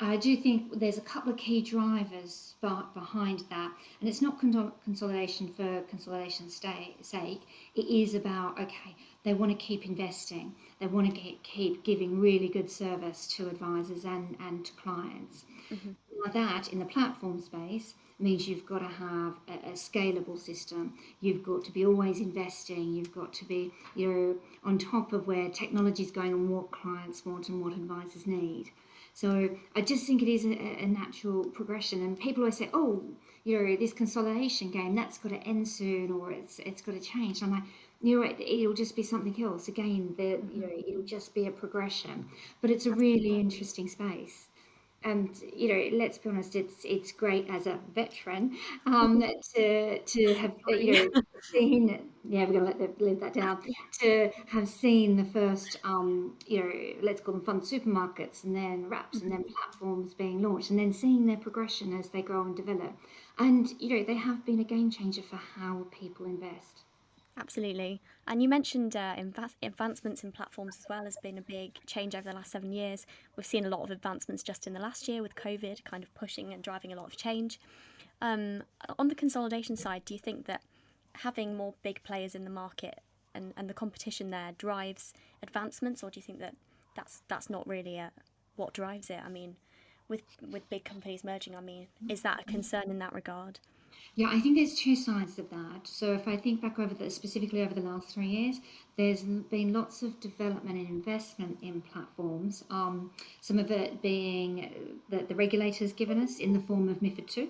I 0.00 0.16
do 0.16 0.36
think 0.36 0.80
there's 0.80 0.98
a 0.98 1.02
couple 1.02 1.32
of 1.32 1.38
key 1.38 1.60
drivers 1.62 2.54
behind 2.60 3.44
that, 3.50 3.72
and 4.00 4.08
it's 4.08 4.22
not 4.22 4.40
consolidation 4.40 5.48
for 5.48 5.82
consolidation's 5.82 6.60
sake. 7.02 7.42
It 7.74 7.86
is 7.86 8.14
about 8.14 8.58
okay, 8.58 8.96
they 9.22 9.34
want 9.34 9.52
to 9.52 9.58
keep 9.58 9.86
investing, 9.86 10.54
they 10.80 10.86
want 10.86 11.14
to 11.14 11.20
keep 11.42 11.84
giving 11.84 12.20
really 12.20 12.48
good 12.48 12.70
service 12.70 13.28
to 13.36 13.48
advisors 13.48 14.04
and, 14.04 14.36
and 14.40 14.64
to 14.64 14.72
clients. 14.72 15.44
Mm-hmm. 15.70 15.92
Now 16.24 16.32
that 16.32 16.72
in 16.72 16.78
the 16.78 16.84
platform 16.84 17.40
space 17.40 17.94
means 18.18 18.48
you've 18.48 18.66
got 18.66 18.78
to 18.78 18.88
have 18.88 19.34
a, 19.48 19.70
a, 19.70 19.72
scalable 19.72 20.38
system. 20.38 20.94
You've 21.20 21.42
got 21.42 21.64
to 21.64 21.72
be 21.72 21.84
always 21.84 22.20
investing. 22.20 22.94
You've 22.94 23.14
got 23.14 23.32
to 23.34 23.44
be 23.44 23.72
you 23.94 24.08
know 24.08 24.36
on 24.64 24.78
top 24.78 25.12
of 25.12 25.26
where 25.26 25.48
technology 25.48 26.02
is 26.02 26.10
going 26.10 26.32
and 26.32 26.48
what 26.48 26.70
clients 26.70 27.26
want 27.26 27.48
and 27.48 27.62
what 27.62 27.72
advisors 27.72 28.26
need. 28.26 28.70
So 29.14 29.50
I 29.76 29.80
just 29.82 30.06
think 30.06 30.22
it 30.22 30.28
is 30.28 30.44
a, 30.44 30.52
a 30.52 30.86
natural 30.86 31.44
progression. 31.44 32.02
And 32.02 32.18
people 32.18 32.42
always 32.42 32.56
say, 32.58 32.70
"Oh, 32.72 33.02
you 33.44 33.58
know, 33.58 33.76
this 33.76 33.92
consolidation 33.92 34.70
game 34.70 34.94
that's 34.94 35.18
got 35.18 35.30
to 35.30 35.38
end 35.38 35.68
soon, 35.68 36.10
or 36.10 36.32
it's 36.32 36.58
it's 36.60 36.82
got 36.82 36.92
to 36.92 37.00
change." 37.00 37.42
And 37.42 37.52
I'm 37.52 37.60
like, 37.60 37.68
you 38.00 38.20
know, 38.20 38.26
it, 38.38 38.66
will 38.66 38.74
just 38.74 38.96
be 38.96 39.02
something 39.02 39.42
else. 39.44 39.68
Again, 39.68 40.14
the 40.16 40.40
you 40.52 40.60
know, 40.62 40.70
it'll 40.88 41.02
just 41.02 41.34
be 41.34 41.46
a 41.46 41.50
progression. 41.50 42.26
But 42.60 42.70
it's 42.70 42.86
a 42.86 42.92
really 42.92 43.38
interesting 43.40 43.88
space 43.88 44.48
and 45.04 45.30
you 45.54 45.68
know, 45.68 45.96
let's 45.98 46.18
be 46.18 46.28
honest, 46.30 46.56
it's 46.56 46.84
it's 46.84 47.12
great 47.12 47.48
as 47.50 47.66
a 47.66 47.78
veteran 47.94 48.56
um, 48.86 49.20
to 49.54 49.98
to 50.02 50.34
have 50.34 50.52
you 50.68 50.92
know 50.92 51.22
seen. 51.42 52.10
Yeah, 52.28 52.44
we're 52.44 52.60
gonna 52.60 52.74
let 52.78 53.00
leave 53.00 53.20
that 53.20 53.34
down. 53.34 53.62
To 54.00 54.30
have 54.48 54.68
seen 54.68 55.16
the 55.16 55.24
first, 55.24 55.78
um, 55.84 56.36
you 56.46 56.60
know, 56.60 56.72
let's 57.02 57.20
call 57.20 57.34
them 57.34 57.44
fund 57.44 57.62
supermarkets, 57.62 58.44
and 58.44 58.54
then 58.56 58.88
wraps, 58.88 59.20
and 59.22 59.30
then 59.30 59.44
platforms 59.44 60.14
being 60.14 60.42
launched, 60.42 60.70
and 60.70 60.78
then 60.78 60.92
seeing 60.92 61.26
their 61.26 61.36
progression 61.36 61.96
as 61.98 62.08
they 62.08 62.22
grow 62.22 62.42
and 62.42 62.56
develop. 62.56 62.96
And 63.38 63.72
you 63.80 63.96
know, 63.98 64.04
they 64.04 64.14
have 64.14 64.44
been 64.46 64.60
a 64.60 64.64
game 64.64 64.90
changer 64.90 65.22
for 65.22 65.36
how 65.36 65.86
people 65.90 66.26
invest. 66.26 66.82
Absolutely. 67.38 68.00
And 68.26 68.42
you 68.42 68.48
mentioned 68.48 68.94
uh, 68.94 69.14
advancements 69.62 70.22
in 70.22 70.32
platforms 70.32 70.76
as 70.78 70.86
well 70.88 71.04
has 71.04 71.16
been 71.22 71.38
a 71.38 71.42
big 71.42 71.78
change 71.86 72.14
over 72.14 72.28
the 72.28 72.34
last 72.34 72.50
seven 72.50 72.72
years. 72.72 73.06
We've 73.36 73.46
seen 73.46 73.64
a 73.64 73.70
lot 73.70 73.82
of 73.82 73.90
advancements 73.90 74.42
just 74.42 74.66
in 74.66 74.74
the 74.74 74.80
last 74.80 75.08
year 75.08 75.22
with 75.22 75.34
COVID 75.34 75.82
kind 75.84 76.04
of 76.04 76.14
pushing 76.14 76.52
and 76.52 76.62
driving 76.62 76.92
a 76.92 76.96
lot 76.96 77.06
of 77.06 77.16
change. 77.16 77.58
Um, 78.20 78.62
on 78.98 79.08
the 79.08 79.14
consolidation 79.14 79.76
side, 79.76 80.04
do 80.04 80.14
you 80.14 80.20
think 80.20 80.46
that 80.46 80.62
having 81.14 81.56
more 81.56 81.74
big 81.82 82.02
players 82.02 82.34
in 82.34 82.44
the 82.44 82.50
market 82.50 83.00
and, 83.34 83.54
and 83.56 83.68
the 83.68 83.74
competition 83.74 84.30
there 84.30 84.52
drives 84.58 85.14
advancements, 85.42 86.02
or 86.02 86.10
do 86.10 86.20
you 86.20 86.22
think 86.22 86.38
that 86.38 86.54
that's 86.94 87.22
that's 87.28 87.48
not 87.48 87.66
really 87.66 87.96
a, 87.96 88.12
what 88.56 88.74
drives 88.74 89.10
it? 89.10 89.20
I 89.24 89.28
mean, 89.28 89.56
with 90.08 90.22
with 90.50 90.68
big 90.68 90.84
companies 90.84 91.24
merging, 91.24 91.56
I 91.56 91.60
mean, 91.60 91.86
is 92.08 92.20
that 92.22 92.40
a 92.40 92.44
concern 92.44 92.90
in 92.90 92.98
that 92.98 93.14
regard? 93.14 93.58
Yeah, 94.14 94.28
I 94.30 94.40
think 94.40 94.56
there's 94.56 94.74
two 94.74 94.94
sides 94.94 95.38
of 95.38 95.48
that. 95.50 95.86
So 95.86 96.12
if 96.12 96.28
I 96.28 96.36
think 96.36 96.60
back 96.60 96.78
over 96.78 96.92
the 96.94 97.08
specifically 97.10 97.62
over 97.62 97.74
the 97.74 97.80
last 97.80 98.08
three 98.08 98.26
years, 98.26 98.60
there's 98.96 99.22
been 99.22 99.72
lots 99.72 100.02
of 100.02 100.20
development 100.20 100.76
and 100.76 100.88
investment 100.88 101.58
in 101.62 101.80
platforms. 101.80 102.64
Um, 102.70 103.10
some 103.40 103.58
of 103.58 103.70
it 103.70 104.02
being 104.02 105.00
that 105.08 105.28
the 105.28 105.34
regulators 105.34 105.92
given 105.92 106.22
us 106.22 106.38
in 106.38 106.52
the 106.52 106.60
form 106.60 106.88
of 106.88 107.00
MIFID 107.00 107.26
two. 107.26 107.48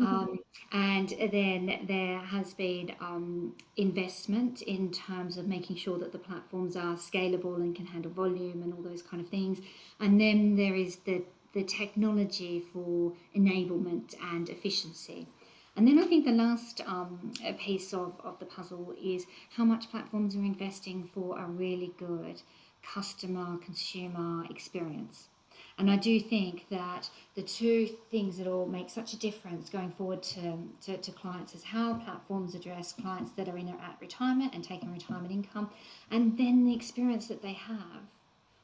Um, 0.00 0.38
and 0.72 1.12
then 1.32 1.84
there 1.88 2.18
has 2.18 2.54
been 2.54 2.94
um, 3.00 3.54
investment 3.76 4.62
in 4.62 4.92
terms 4.92 5.36
of 5.36 5.48
making 5.48 5.76
sure 5.76 5.98
that 5.98 6.12
the 6.12 6.18
platforms 6.18 6.76
are 6.76 6.94
scalable 6.94 7.56
and 7.56 7.74
can 7.74 7.86
handle 7.86 8.12
volume 8.12 8.62
and 8.62 8.72
all 8.72 8.82
those 8.82 9.02
kind 9.02 9.22
of 9.22 9.28
things. 9.28 9.60
And 10.00 10.20
then 10.20 10.56
there 10.56 10.74
is 10.74 10.96
the 10.96 11.24
the 11.54 11.64
technology 11.64 12.62
for 12.72 13.14
enablement 13.34 14.14
and 14.22 14.48
efficiency. 14.50 15.26
And 15.78 15.86
then 15.86 16.00
I 16.00 16.08
think 16.08 16.24
the 16.24 16.32
last 16.32 16.80
um, 16.88 17.32
piece 17.56 17.94
of, 17.94 18.12
of 18.24 18.36
the 18.40 18.46
puzzle 18.46 18.96
is 19.00 19.26
how 19.50 19.64
much 19.64 19.92
platforms 19.92 20.34
are 20.34 20.40
investing 20.40 21.08
for 21.14 21.38
a 21.38 21.46
really 21.46 21.94
good 21.96 22.42
customer 22.82 23.58
consumer 23.58 24.44
experience. 24.50 25.28
And 25.78 25.88
I 25.88 25.94
do 25.94 26.18
think 26.18 26.68
that 26.70 27.08
the 27.36 27.42
two 27.42 27.86
things 28.10 28.38
that 28.38 28.48
will 28.48 28.66
make 28.66 28.90
such 28.90 29.12
a 29.12 29.16
difference 29.16 29.70
going 29.70 29.92
forward 29.92 30.24
to, 30.24 30.58
to, 30.86 30.96
to, 30.96 31.12
clients 31.12 31.54
is 31.54 31.62
how 31.62 31.94
platforms 31.94 32.56
address 32.56 32.92
clients 32.92 33.30
that 33.36 33.48
are 33.48 33.56
in 33.56 33.68
or 33.68 33.78
at 33.80 33.98
retirement 34.00 34.56
and 34.56 34.64
taking 34.64 34.92
retirement 34.92 35.30
income, 35.30 35.70
and 36.10 36.36
then 36.36 36.64
the 36.64 36.74
experience 36.74 37.28
that 37.28 37.40
they 37.40 37.52
have 37.52 38.02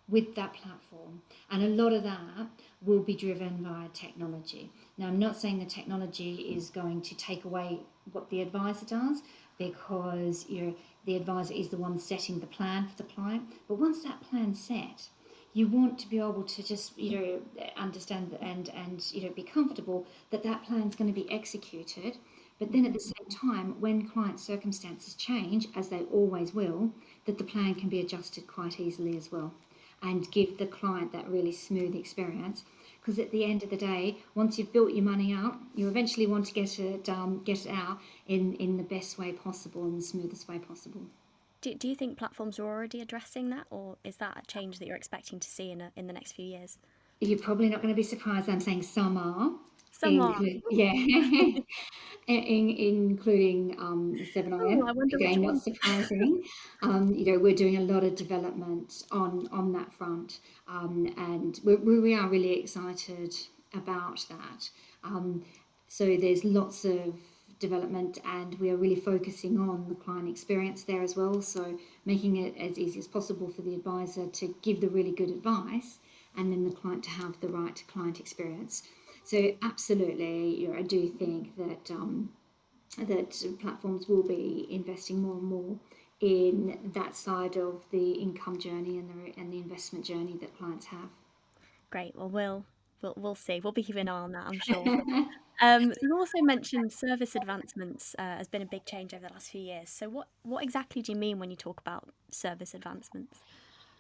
with 0.09 0.35
that 0.35 0.53
platform. 0.53 1.23
And 1.51 1.63
a 1.63 1.69
lot 1.69 1.93
of 1.93 2.03
that 2.03 2.47
will 2.83 3.01
be 3.01 3.15
driven 3.15 3.63
by 3.63 3.89
technology. 3.95 4.71
Now, 4.99 5.09
I'm 5.09 5.19
not 5.19 5.37
saying 5.37 5.59
the 5.59 5.65
technology 5.65 6.55
is 6.57 6.71
going 6.71 7.03
to 7.03 7.17
take 7.17 7.45
away 7.45 7.81
what 8.13 8.29
the 8.31 8.43
advisor 8.43 8.87
does 8.87 9.23
because 9.59 10.47
you 10.49 10.63
know, 10.63 10.75
the 11.07 11.17
advisor 11.17 11.55
is 11.55 11.69
the 11.69 11.77
one 11.77 11.99
setting 11.99 12.41
the 12.41 12.47
plan 12.47 12.87
for 12.87 12.97
the 12.97 13.09
client. 13.09 13.45
But 13.69 13.79
once 13.79 14.03
that 14.03 14.21
plan's 14.23 14.63
set, 14.63 15.09
you 15.55 15.69
want 15.69 15.99
to 16.01 16.09
be 16.11 16.19
able 16.19 16.43
to 16.43 16.63
just 16.63 16.99
you 16.99 17.19
know 17.19 17.41
understand 17.77 18.37
and 18.43 18.69
and 18.71 19.13
you 19.13 19.23
know 19.23 19.31
be 19.31 19.43
comfortable 19.43 20.05
that 20.31 20.43
that 20.43 20.65
plan 20.65 20.83
is 20.83 20.97
going 20.97 21.13
to 21.13 21.15
be 21.15 21.31
executed 21.33 22.19
but 22.59 22.73
then 22.73 22.85
at 22.85 22.93
the 22.93 23.01
same 23.01 23.29
time 23.31 23.81
when 23.81 24.07
client 24.07 24.39
circumstances 24.41 25.15
change 25.15 25.69
as 25.77 25.89
they 25.89 26.01
always 26.13 26.53
will 26.53 26.91
that 27.25 27.39
the 27.39 27.45
plan 27.45 27.75
can 27.75 27.89
be 27.89 28.01
adjusted 28.01 28.47
quite 28.49 28.81
easily 28.81 29.17
as 29.17 29.31
well 29.31 29.55
and 30.03 30.31
give 30.31 30.59
the 30.59 30.67
client 30.67 31.13
that 31.13 31.29
really 31.29 31.53
smooth 31.53 31.95
experience 31.95 32.65
because 33.05 33.19
at 33.19 33.31
the 33.31 33.45
end 33.45 33.63
of 33.63 33.69
the 33.69 33.77
day, 33.77 34.17
once 34.35 34.59
you've 34.59 34.73
built 34.73 34.93
your 34.93 35.05
money 35.05 35.35
out, 35.35 35.57
you 35.75 35.89
eventually 35.89 36.27
want 36.27 36.47
to 36.47 36.55
get 36.55 36.79
it 36.79 37.07
um, 37.11 37.43
get 37.45 37.67
it 37.67 37.71
out 37.71 37.99
in, 38.29 38.55
in 38.55 38.79
the 38.79 38.83
best 38.83 39.19
way 39.19 39.33
possible 39.33 39.85
and 39.85 39.99
the 39.99 40.05
smoothest 40.05 40.49
way 40.49 40.59
possible. 40.59 41.03
Do, 41.61 41.75
do 41.75 41.87
you 41.87 41.95
think 41.95 42.17
platforms 42.17 42.59
are 42.59 42.65
already 42.65 43.03
addressing 43.03 43.51
that, 43.51 43.67
or 43.71 43.97
is 44.05 44.17
that 44.17 44.39
a 44.43 44.47
change 44.47 44.79
that 44.79 44.87
you're 44.87 44.97
expecting 44.97 45.39
to 45.39 45.49
see 45.49 45.71
in, 45.71 45.83
a, 45.83 45.93
in 45.97 46.07
the 46.07 46.15
next 46.15 46.33
few 46.33 46.47
years? 46.47 46.79
You're 47.21 47.39
probably 47.39 47.69
not 47.69 47.83
going 47.83 47.93
to 47.93 47.97
be 47.97 48.03
surprised. 48.03 48.49
I'm 48.49 48.61
saying 48.61 48.83
some 48.83 49.17
are. 49.19 49.53
Some 49.99 50.21
are. 50.21 50.41
Yeah. 50.71 50.93
in, 52.27 52.71
including 52.71 53.77
um, 53.79 54.15
7IM. 54.35 54.83
Oh, 54.83 55.17
Again, 55.17 55.43
not 55.43 55.63
surprising. 55.63 56.43
um, 56.83 57.15
you 57.15 57.33
know, 57.33 57.39
we're 57.39 57.55
doing 57.55 57.77
a 57.77 57.81
lot 57.81 58.05
of 58.05 58.15
development 58.15 59.05
on, 59.11 59.49
on 59.53 59.73
that 59.73 59.93
front, 59.93 60.41
um, 60.69 61.13
and 61.17 61.61
we're, 61.65 62.01
we 62.01 62.15
are 62.15 62.29
really 62.29 62.59
excited 62.59 63.35
about 63.75 64.25
that. 64.29 64.71
Um, 65.03 65.45
so 65.89 66.17
there's 66.17 66.45
lots 66.45 66.85
of 66.85 67.15
development, 67.59 68.19
and 68.25 68.59
we 68.59 68.71
are 68.71 68.77
really 68.77 68.97
focusing 68.97 69.59
on 69.59 69.87
the 69.89 69.95
client 69.95 70.29
experience 70.29 70.85
there 70.85 71.03
as 71.03 71.17
well. 71.17 71.43
So 71.43 71.79
making 72.05 72.37
it 72.37 72.57
as 72.57 72.79
easy 72.79 72.99
as 72.99 73.07
possible 73.07 73.49
for 73.49 73.63
the 73.63 73.75
advisor 73.75 74.27
to 74.27 74.55
give 74.63 74.81
the 74.81 74.89
really 74.89 75.13
good 75.13 75.31
advice, 75.31 75.99
and 76.37 76.53
then 76.53 76.65
the 76.65 76.75
client 76.75 77.05
to 77.05 77.11
have 77.11 77.39
the 77.41 77.49
right 77.49 77.83
client 77.87 78.19
experience. 78.19 78.83
So 79.25 79.53
absolutely, 79.63 80.55
you 80.55 80.69
know, 80.69 80.79
I 80.79 80.83
do 80.83 81.09
think 81.09 81.57
that 81.57 81.91
um, 81.91 82.31
that 82.99 83.43
platforms 83.61 84.07
will 84.09 84.23
be 84.23 84.67
investing 84.71 85.23
more 85.23 85.37
and 85.37 85.45
more 85.45 85.79
in 86.21 86.79
that 86.95 87.17
side 87.17 87.57
of 87.57 87.85
the 87.91 88.13
income 88.13 88.59
journey 88.59 88.99
and 88.99 89.09
the 89.09 89.41
and 89.41 89.53
the 89.53 89.59
investment 89.59 90.05
journey 90.05 90.37
that 90.41 90.57
clients 90.57 90.87
have. 90.87 91.09
Great. 91.91 92.15
Well, 92.15 92.29
we'll 92.29 92.65
we'll, 93.03 93.15
we'll 93.17 93.35
see. 93.35 93.61
We'll 93.63 93.73
be 93.73 93.83
keeping 93.83 94.03
an 94.03 94.09
eye 94.09 94.21
on 94.21 94.33
that, 94.33 94.47
I'm 94.47 94.61
sure. 94.61 94.85
um, 95.61 95.93
you 96.03 96.17
also 96.17 96.43
mentioned 96.43 96.93
service 96.93 97.35
advancements 97.35 98.15
uh, 98.19 98.37
has 98.37 98.49
been 98.49 98.63
a 98.63 98.67
big 98.67 98.85
change 98.85 99.15
over 99.15 99.27
the 99.27 99.33
last 99.33 99.51
few 99.51 99.61
years. 99.61 99.91
So, 99.91 100.09
what 100.09 100.29
what 100.43 100.63
exactly 100.63 101.03
do 101.03 101.13
you 101.13 101.19
mean 101.19 101.39
when 101.39 101.51
you 101.51 101.57
talk 101.57 101.81
about 101.81 102.09
service 102.31 102.75
advancements? 102.75 103.39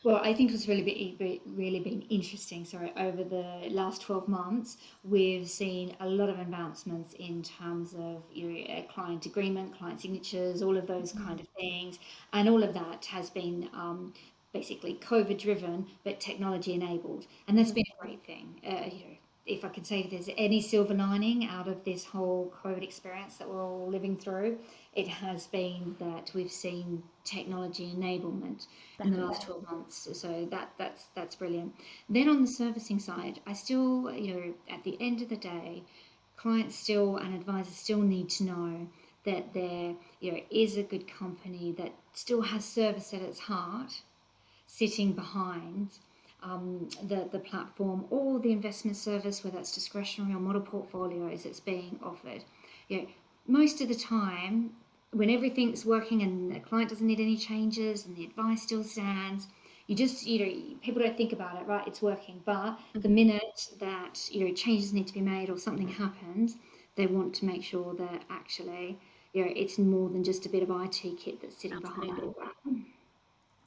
Well, 0.04 0.20
I 0.22 0.34
think 0.34 0.50
what's 0.50 0.68
really 0.68 1.16
been, 1.18 1.40
really 1.56 1.80
been 1.80 2.02
interesting. 2.10 2.66
Sorry, 2.66 2.92
over 2.94 3.24
the 3.24 3.68
last 3.70 4.02
twelve 4.02 4.28
months, 4.28 4.76
we've 5.02 5.48
seen 5.48 5.96
a 5.98 6.06
lot 6.06 6.28
of 6.28 6.38
advancements 6.38 7.14
in 7.14 7.42
terms 7.42 7.94
of 7.94 8.22
you 8.30 8.68
know, 8.68 8.82
client 8.82 9.24
agreement, 9.24 9.78
client 9.78 10.02
signatures, 10.02 10.60
all 10.60 10.76
of 10.76 10.86
those 10.86 11.14
mm-hmm. 11.14 11.26
kind 11.26 11.40
of 11.40 11.48
things, 11.58 11.98
and 12.34 12.50
all 12.50 12.62
of 12.62 12.74
that 12.74 13.06
has 13.06 13.30
been 13.30 13.70
um, 13.72 14.12
basically 14.52 14.96
COVID 14.96 15.38
driven, 15.40 15.86
but 16.04 16.20
technology 16.20 16.74
enabled, 16.74 17.26
and 17.48 17.56
that's 17.56 17.72
been 17.72 17.84
a 17.98 18.02
great 18.02 18.22
thing. 18.26 18.60
Uh, 18.62 18.84
you 18.92 19.04
know, 19.06 19.16
if 19.46 19.64
I 19.64 19.68
could 19.68 19.86
say 19.86 20.00
if 20.00 20.10
there's 20.10 20.30
any 20.38 20.62
silver 20.62 20.94
lining 20.94 21.46
out 21.46 21.68
of 21.68 21.84
this 21.84 22.06
whole 22.06 22.52
COVID 22.64 22.82
experience 22.82 23.36
that 23.36 23.48
we're 23.48 23.62
all 23.62 23.88
living 23.88 24.16
through, 24.16 24.58
it 24.94 25.06
has 25.06 25.46
been 25.46 25.96
that 25.98 26.30
we've 26.34 26.50
seen 26.50 27.02
technology 27.24 27.92
enablement 27.94 28.66
in 29.00 29.12
the 29.12 29.18
last 29.18 29.42
12 29.42 29.70
months. 29.70 30.08
So 30.18 30.46
that 30.50 30.72
that's 30.78 31.06
that's 31.14 31.34
brilliant. 31.34 31.74
Then 32.08 32.28
on 32.28 32.40
the 32.40 32.48
servicing 32.48 32.98
side, 32.98 33.40
I 33.46 33.52
still, 33.52 34.10
you 34.12 34.34
know, 34.34 34.54
at 34.74 34.82
the 34.84 34.96
end 34.98 35.20
of 35.20 35.28
the 35.28 35.36
day, 35.36 35.82
clients 36.36 36.76
still 36.76 37.16
and 37.18 37.34
advisors 37.34 37.76
still 37.76 38.00
need 38.00 38.30
to 38.30 38.44
know 38.44 38.88
that 39.26 39.52
there, 39.52 39.94
you 40.20 40.32
know, 40.32 40.40
is 40.50 40.76
a 40.76 40.82
good 40.82 41.06
company 41.06 41.74
that 41.76 41.92
still 42.14 42.42
has 42.42 42.64
service 42.64 43.12
at 43.12 43.20
its 43.20 43.40
heart 43.40 44.00
sitting 44.66 45.12
behind 45.12 45.90
um, 46.44 46.88
the, 47.04 47.28
the 47.32 47.38
platform 47.38 48.04
or 48.10 48.38
the 48.38 48.52
investment 48.52 48.96
service, 48.96 49.42
whether 49.42 49.58
it's 49.58 49.74
discretionary 49.74 50.34
or 50.34 50.40
model 50.40 50.60
portfolios 50.60 51.44
that's 51.44 51.60
being 51.60 51.98
offered. 52.02 52.44
You 52.88 53.02
know, 53.02 53.06
most 53.46 53.80
of 53.80 53.88
the 53.88 53.94
time, 53.94 54.70
when 55.12 55.30
everything's 55.30 55.84
working 55.84 56.22
and 56.22 56.54
the 56.54 56.60
client 56.60 56.90
doesn't 56.90 57.06
need 57.06 57.20
any 57.20 57.36
changes 57.36 58.04
and 58.06 58.16
the 58.16 58.24
advice 58.24 58.62
still 58.62 58.84
stands, 58.84 59.48
you 59.86 59.94
just, 59.94 60.26
you 60.26 60.38
know, 60.38 60.76
people 60.82 61.02
don't 61.02 61.16
think 61.16 61.32
about 61.32 61.60
it, 61.60 61.66
right? 61.66 61.86
It's 61.86 62.02
working. 62.02 62.42
But 62.44 62.78
the 62.92 63.00
mm-hmm. 63.00 63.14
minute 63.14 63.68
that, 63.80 64.28
you 64.30 64.46
know, 64.46 64.54
changes 64.54 64.92
need 64.92 65.06
to 65.06 65.14
be 65.14 65.20
made 65.20 65.50
or 65.50 65.58
something 65.58 65.88
happens, 65.88 66.56
they 66.96 67.06
want 67.06 67.34
to 67.36 67.44
make 67.44 67.62
sure 67.62 67.94
that 67.94 68.22
actually, 68.30 68.98
you 69.32 69.44
know, 69.44 69.52
it's 69.54 69.78
more 69.78 70.08
than 70.08 70.24
just 70.24 70.46
a 70.46 70.48
bit 70.48 70.62
of 70.62 70.70
IT 70.70 71.18
kit 71.18 71.40
that's 71.40 71.56
sitting 71.56 71.78
Absolutely. 71.78 72.06
behind 72.06 72.22
all 72.22 72.36
that 72.40 72.54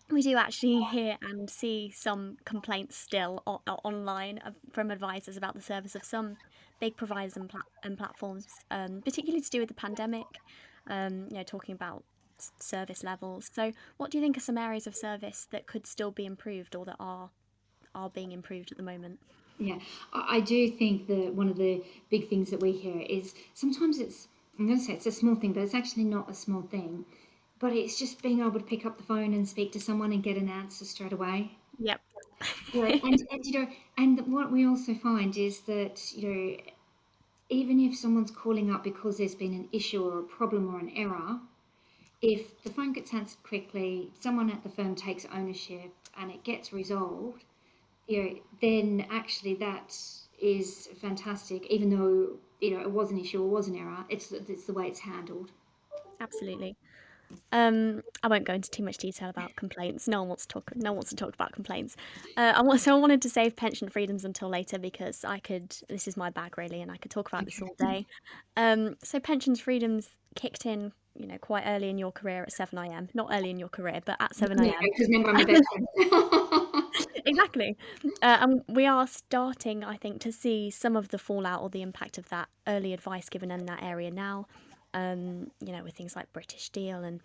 we 0.10 0.22
do 0.22 0.38
actually 0.38 0.82
hear 0.84 1.18
and 1.22 1.50
see 1.50 1.92
some 1.94 2.38
complaints 2.46 2.96
still 2.96 3.44
o- 3.46 3.62
online 3.84 4.40
from 4.72 4.92
advisors 4.92 5.38
about 5.38 5.54
the 5.54 5.62
service 5.62 5.96
of 5.96 6.04
some 6.04 6.38
big 6.80 6.96
providers 6.96 7.36
and, 7.36 7.52
and 7.84 7.98
platforms, 7.98 8.48
um, 8.72 9.02
particularly 9.04 9.42
to 9.42 9.50
do 9.50 9.60
with 9.60 9.68
the 9.68 9.76
pandemic. 9.76 10.26
Um, 10.90 11.28
you 11.30 11.38
know, 11.38 11.44
talking 11.44 11.76
about 11.76 12.06
service 12.60 13.04
levels. 13.04 13.50
So, 13.54 13.74
what 13.98 14.10
do 14.10 14.18
you 14.18 14.24
think 14.24 14.38
are 14.38 14.42
some 14.42 14.58
areas 14.58 14.88
of 14.88 14.96
service 14.96 15.48
that 15.52 15.68
could 15.68 15.86
still 15.86 16.12
be 16.12 16.26
improved 16.26 16.76
or 16.76 16.86
that 16.86 16.96
are 16.98 17.30
are 17.94 18.10
being 18.10 18.32
improved 18.32 18.72
at 18.72 18.78
the 18.78 18.84
moment? 18.84 19.20
Yeah, 19.60 19.80
I 20.14 20.40
do 20.40 20.70
think 20.70 21.08
that 21.08 21.34
one 21.34 21.50
of 21.50 21.58
the 21.58 21.84
big 22.10 22.30
things 22.30 22.52
that 22.52 22.62
we 22.62 22.72
hear 22.72 23.02
is 23.02 23.34
sometimes 23.54 24.00
it's 24.00 24.28
I'm 24.58 24.68
going 24.68 24.80
to 24.80 24.86
say 24.86 24.94
it's 24.94 25.06
a 25.06 25.12
small 25.12 25.36
thing, 25.36 25.54
but 25.54 25.64
it's 25.64 25.74
actually 25.74 26.06
not 26.06 26.30
a 26.30 26.34
small 26.34 26.62
thing 26.62 27.06
but 27.60 27.74
it's 27.74 27.98
just 27.98 28.22
being 28.22 28.40
able 28.40 28.54
to 28.54 28.60
pick 28.60 28.86
up 28.86 28.98
the 28.98 29.04
phone 29.04 29.34
and 29.34 29.48
speak 29.48 29.72
to 29.74 29.80
someone 29.80 30.12
and 30.12 30.24
get 30.24 30.38
an 30.38 30.50
answer 30.50 30.86
straight 30.86 31.14
away. 31.14 31.52
Yep. 31.80 32.02
and, 32.74 33.28
and 33.32 33.46
you 33.46 33.60
know, 33.60 33.68
and 33.98 34.32
what 34.32 34.52
we 34.52 34.66
also 34.66 34.94
find 34.94 35.36
is 35.38 35.62
that 35.62 36.12
you 36.16 36.30
know, 36.30 36.58
even 37.50 37.80
if 37.80 37.98
someone's 37.98 38.32
calling 38.32 38.72
up 38.72 38.84
because 38.84 39.18
there's 39.18 39.36
been 39.36 39.54
an 39.54 39.70
issue 39.72 40.04
or 40.04 40.20
a 40.20 40.24
problem 40.24 40.74
or 40.74 40.80
an 40.80 40.92
error, 40.96 41.40
if 42.22 42.62
the 42.64 42.70
phone 42.70 42.94
gets 42.94 43.14
answered 43.14 43.42
quickly, 43.44 44.12
someone 44.20 44.50
at 44.50 44.64
the 44.64 44.70
firm 44.70 44.96
takes 44.96 45.26
ownership 45.34 45.92
and 46.20 46.32
it 46.32 46.44
gets 46.44 46.74
resolved, 46.74 47.44
you 48.08 48.24
know, 48.24 48.40
then 48.62 49.06
actually 49.10 49.54
that 49.56 49.96
is 50.40 50.90
fantastic. 51.00 51.66
Even 51.68 51.90
though 51.90 52.38
you 52.62 52.72
know 52.72 52.82
it 52.82 52.92
was 52.92 53.12
an 53.12 53.20
issue 53.20 53.42
or 53.42 53.48
was 53.48 53.68
an 53.68 53.76
error, 53.76 54.06
it's 54.10 54.32
it's 54.32 54.66
the 54.66 54.74
way 54.74 54.88
it's 54.88 55.00
handled. 55.00 55.52
Absolutely. 56.20 56.76
Um, 57.52 58.02
I 58.24 58.28
won't 58.28 58.46
go 58.46 58.54
into 58.54 58.70
too 58.70 58.84
much 58.84 58.98
detail 58.98 59.30
about 59.30 59.56
complaints. 59.56 60.08
No 60.08 60.20
one 60.20 60.30
wants 60.30 60.46
to 60.46 60.54
talk. 60.54 60.72
No 60.76 60.92
one 60.92 60.98
wants 60.98 61.10
to 61.12 61.16
talk 61.16 61.34
about 61.34 61.54
complaints. 61.54 61.96
Uh, 62.36 62.54
I 62.56 62.78
so 62.78 62.96
I 62.96 63.00
wanted 63.00 63.22
to 63.24 63.30
save 63.30 63.56
pension 63.56 63.90
freedoms 63.90 64.26
until 64.26 64.50
later 64.50 64.78
because 64.78 65.24
I 65.24 65.40
could. 65.40 65.76
This 65.90 66.08
is 66.08 66.18
my 66.18 66.30
bag 66.30 66.58
really, 66.58 66.82
and 66.82 66.92
I 66.92 66.98
could 66.98 67.12
talk 67.12 67.28
about 67.28 67.46
this 67.46 67.62
all 67.62 67.76
day. 67.78 68.06
Um, 68.58 68.96
so 69.04 69.20
pensions 69.20 69.60
freedoms 69.60 70.10
kicked 70.36 70.66
in, 70.66 70.92
you 71.16 71.28
know, 71.28 71.38
quite 71.38 71.64
early 71.68 71.92
in 71.92 72.00
your 72.00 72.12
career 72.12 72.42
at 72.42 72.52
seven 72.52 72.80
IM 72.80 73.08
Not 73.14 73.30
early 73.32 73.52
in 73.52 73.60
your 73.60 73.70
career, 73.70 74.02
but 74.04 74.18
at 74.20 74.36
seven 74.36 74.60
IM 74.60 74.74
Because 74.82 75.08
remember 75.08 75.30
I'm 75.30 75.48
a 75.48 76.82
exactly, 77.28 77.78
uh, 78.24 78.38
and 78.42 78.62
we 78.68 78.88
are 78.88 79.06
starting, 79.06 79.84
I 79.84 79.96
think, 79.96 80.22
to 80.22 80.32
see 80.32 80.72
some 80.72 80.96
of 80.96 81.10
the 81.10 81.20
fallout 81.20 81.62
or 81.62 81.70
the 81.70 81.84
impact 81.84 82.18
of 82.18 82.28
that 82.30 82.50
early 82.68 82.94
advice 82.94 83.30
given 83.30 83.52
in 83.52 83.68
that 83.68 83.84
area 83.84 84.10
now 84.10 84.48
um, 84.98 85.52
you 85.62 85.72
know, 85.72 85.84
with 85.84 85.94
things 85.94 86.16
like 86.16 86.34
British 86.34 86.64
Steel 86.64 87.04
and 87.04 87.22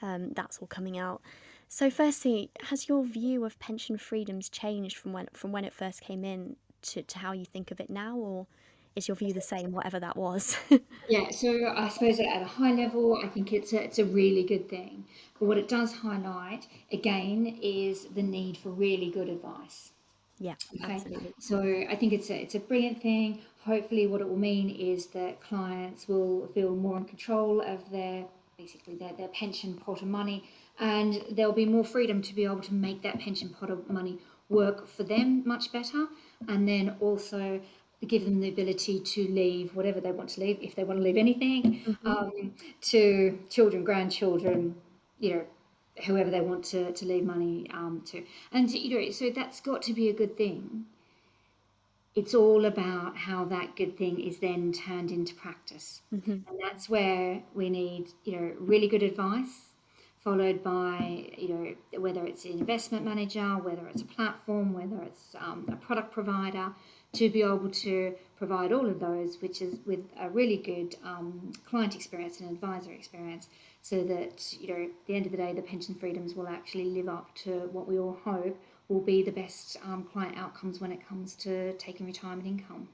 um, 0.00 0.30
that's 0.30 0.58
all 0.58 0.66
coming 0.66 0.98
out. 0.98 1.20
So, 1.68 1.90
firstly, 1.90 2.50
has 2.62 2.88
your 2.88 3.04
view 3.04 3.44
of 3.44 3.58
pension 3.58 3.98
freedoms 3.98 4.48
changed 4.48 4.96
from 4.96 5.12
when 5.12 5.28
from 5.32 5.52
when 5.52 5.64
it 5.64 5.74
first 5.74 6.00
came 6.00 6.24
in 6.24 6.56
to, 6.82 7.02
to 7.02 7.18
how 7.18 7.32
you 7.32 7.44
think 7.44 7.70
of 7.70 7.80
it 7.80 7.90
now, 7.90 8.16
or 8.16 8.46
is 8.94 9.08
your 9.08 9.16
view 9.16 9.34
the 9.34 9.42
same, 9.42 9.72
whatever 9.72 10.00
that 10.00 10.16
was? 10.16 10.56
yeah, 11.08 11.30
so 11.30 11.72
I 11.76 11.88
suppose 11.88 12.18
at 12.18 12.40
a 12.40 12.46
high 12.46 12.72
level, 12.72 13.20
I 13.22 13.28
think 13.28 13.52
it's 13.52 13.74
a, 13.74 13.82
it's 13.82 13.98
a 13.98 14.04
really 14.04 14.44
good 14.44 14.70
thing. 14.70 15.04
But 15.38 15.46
what 15.46 15.58
it 15.58 15.68
does 15.68 15.92
highlight, 15.92 16.66
again, 16.90 17.58
is 17.60 18.06
the 18.06 18.22
need 18.22 18.56
for 18.56 18.70
really 18.70 19.10
good 19.10 19.28
advice. 19.28 19.92
Yeah, 20.38 20.54
okay? 20.74 20.92
absolutely. 20.92 21.34
So 21.38 21.84
I 21.88 21.96
think 21.96 22.12
it's 22.12 22.30
a, 22.30 22.42
it's 22.42 22.54
a 22.54 22.60
brilliant 22.60 23.00
thing 23.00 23.40
hopefully 23.66 24.06
what 24.06 24.20
it 24.20 24.28
will 24.28 24.38
mean 24.38 24.70
is 24.70 25.06
that 25.06 25.40
clients 25.40 26.06
will 26.06 26.46
feel 26.54 26.74
more 26.74 26.96
in 26.96 27.04
control 27.04 27.60
of 27.60 27.90
their 27.90 28.24
basically 28.56 28.94
their, 28.94 29.12
their 29.14 29.28
pension 29.28 29.74
pot 29.74 30.00
of 30.00 30.08
money 30.08 30.48
and 30.78 31.22
there'll 31.32 31.52
be 31.52 31.66
more 31.66 31.84
freedom 31.84 32.22
to 32.22 32.34
be 32.34 32.44
able 32.44 32.60
to 32.60 32.72
make 32.72 33.02
that 33.02 33.18
pension 33.18 33.48
pot 33.48 33.70
of 33.70 33.90
money 33.90 34.18
work 34.48 34.86
for 34.86 35.02
them 35.02 35.42
much 35.44 35.72
better 35.72 36.06
and 36.48 36.66
then 36.68 36.94
also 37.00 37.60
give 38.06 38.24
them 38.24 38.40
the 38.40 38.48
ability 38.48 39.00
to 39.00 39.26
leave 39.28 39.74
whatever 39.74 40.00
they 40.00 40.12
want 40.12 40.28
to 40.28 40.40
leave 40.40 40.58
if 40.62 40.76
they 40.76 40.84
want 40.84 40.98
to 40.98 41.02
leave 41.02 41.16
anything 41.16 41.82
mm-hmm. 41.84 42.06
um, 42.06 42.52
to 42.80 43.36
children 43.50 43.82
grandchildren 43.82 44.76
you 45.18 45.34
know 45.34 45.44
whoever 46.04 46.30
they 46.30 46.40
want 46.40 46.64
to, 46.64 46.92
to 46.92 47.06
leave 47.06 47.24
money 47.24 47.66
um, 47.72 48.02
to 48.06 48.22
and 48.52 48.70
you 48.70 49.00
know 49.00 49.10
so 49.10 49.30
that's 49.30 49.60
got 49.60 49.82
to 49.82 49.92
be 49.92 50.08
a 50.08 50.12
good 50.12 50.36
thing 50.36 50.86
it's 52.16 52.34
all 52.34 52.64
about 52.64 53.14
how 53.14 53.44
that 53.44 53.76
good 53.76 53.96
thing 53.98 54.18
is 54.18 54.38
then 54.38 54.72
turned 54.72 55.10
into 55.10 55.34
practice. 55.34 56.00
Mm-hmm. 56.12 56.30
And 56.30 56.60
that's 56.62 56.88
where 56.88 57.42
we 57.54 57.68
need, 57.68 58.08
you 58.24 58.32
know, 58.32 58.52
really 58.58 58.88
good 58.88 59.02
advice, 59.02 59.66
followed 60.24 60.64
by, 60.64 61.30
you 61.36 61.48
know, 61.50 62.00
whether 62.00 62.24
it's 62.24 62.46
an 62.46 62.52
investment 62.52 63.04
manager, 63.04 63.58
whether 63.58 63.86
it's 63.88 64.00
a 64.00 64.06
platform, 64.06 64.72
whether 64.72 65.02
it's 65.02 65.36
um, 65.38 65.66
a 65.70 65.76
product 65.76 66.10
provider, 66.10 66.72
to 67.12 67.28
be 67.28 67.42
able 67.42 67.68
to 67.70 68.14
provide 68.38 68.72
all 68.72 68.86
of 68.86 68.98
those, 68.98 69.40
which 69.42 69.60
is 69.60 69.76
with 69.84 70.00
a 70.18 70.30
really 70.30 70.56
good 70.56 70.96
um, 71.04 71.52
client 71.66 71.94
experience 71.94 72.40
and 72.40 72.50
advisor 72.50 72.92
experience, 72.92 73.48
so 73.88 74.02
that, 74.02 74.52
you 74.60 74.66
know, 74.66 74.82
at 74.82 75.06
the 75.06 75.14
end 75.14 75.26
of 75.26 75.32
the 75.32 75.38
day, 75.38 75.52
the 75.52 75.62
pension 75.62 75.94
freedoms 75.94 76.34
will 76.34 76.48
actually 76.48 76.86
live 76.86 77.08
up 77.08 77.32
to 77.36 77.68
what 77.70 77.86
we 77.86 78.00
all 78.00 78.18
hope 78.24 78.58
will 78.88 79.00
be 79.00 79.22
the 79.22 79.30
best 79.30 79.76
um, 79.84 80.02
client 80.12 80.36
outcomes 80.36 80.80
when 80.80 80.90
it 80.90 81.06
comes 81.08 81.36
to 81.36 81.72
taking 81.74 82.04
retirement 82.04 82.48
income. 82.48 82.88